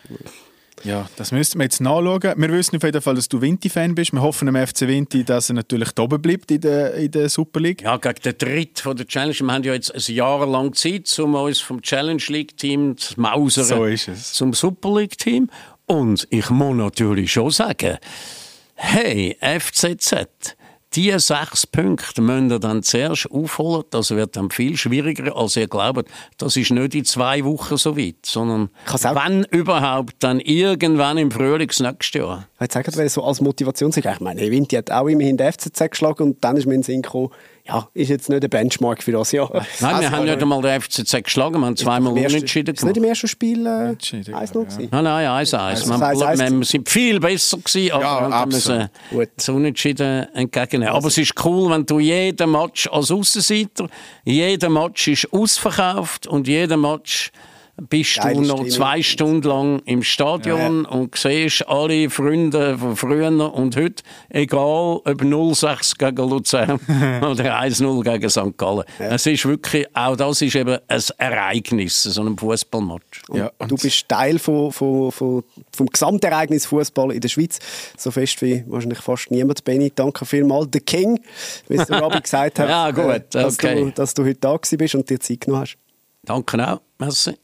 [0.84, 2.20] Ja, das müssten wir jetzt nachschauen.
[2.36, 4.12] Wir wissen auf jeden Fall, dass du Vinti-Fan bist.
[4.12, 7.30] Wir hoffen am FC Vinti, dass er natürlich da oben bleibt in der, in der
[7.30, 7.82] Super League.
[7.82, 9.34] Ja, gegen den Dritt von der Challenge.
[9.40, 13.64] Wir haben ja jetzt ein Jahr lang Zeit, um uns vom Challenge League-Team zu mausern
[13.64, 14.34] so ist es.
[14.34, 15.48] zum Super League-Team.
[15.86, 17.96] Und ich muss natürlich schon sagen,
[18.74, 20.56] hey, FCZ,
[20.94, 23.84] diese sechs Punkte müsst ihr dann zuerst aufholen.
[23.90, 26.08] Das wird dann viel schwieriger, als ihr glaubt.
[26.38, 31.70] Das ist nicht in zwei Wochen so weit, sondern wenn überhaupt, dann irgendwann im Frühling
[31.78, 32.46] nächstes Jahr.
[32.60, 36.44] Ich sage so als Motivation, ich meine, Vinti hat auch immerhin den FCZ geschlagen und
[36.44, 37.30] dann ist mir in den Sinn gekommen,
[37.66, 39.50] ja, ist jetzt nicht der Benchmark für das Jahr.
[39.52, 42.78] Nein, wir also, haben nicht einmal den FCZ geschlagen, wir haben zweimal unentschieden gemacht.
[42.78, 44.88] Ist nicht im ersten Spiel äh, 1-0 ja.
[44.90, 46.58] Nein, nein, 1-1.
[46.58, 48.90] Wir sind viel besser gewesen, aber ja, wir müssen
[49.34, 50.94] das Unentschieden entgegennehmen.
[50.94, 53.88] Aber es ist cool, wenn du jeden Match als Aussenseiter,
[54.24, 57.32] jeder Match ist ausverkauft und jeder Match
[57.76, 58.70] bist Geile du noch Stimmung.
[58.70, 60.96] zwei Stunden lang im Stadion ja, ja.
[60.96, 66.72] und siehst alle Freunde von früher und heute, egal ob 0-6 gegen Luzern
[67.22, 68.56] oder 1-0 gegen St.
[68.56, 68.84] Gallen.
[68.98, 69.06] Ja.
[69.08, 73.22] Es ist wirklich, auch das ist eben ein Ereignis, so ein Fußballmatch.
[73.32, 75.42] Ja, du bist Teil von, von, von,
[75.74, 77.58] vom Gesamtereignis Fußball in der Schweiz,
[77.96, 79.64] so fest wie wahrscheinlich fast niemand.
[79.64, 80.68] Benny, danke vielmals.
[80.72, 81.20] The King,
[81.68, 83.22] wie es der Rabbi gesagt hat, ja, gut, okay.
[83.30, 85.76] dass, du, dass du heute da bist und dir Zeit genommen hast.
[86.24, 86.80] Danke auch.
[86.98, 87.34] Merci.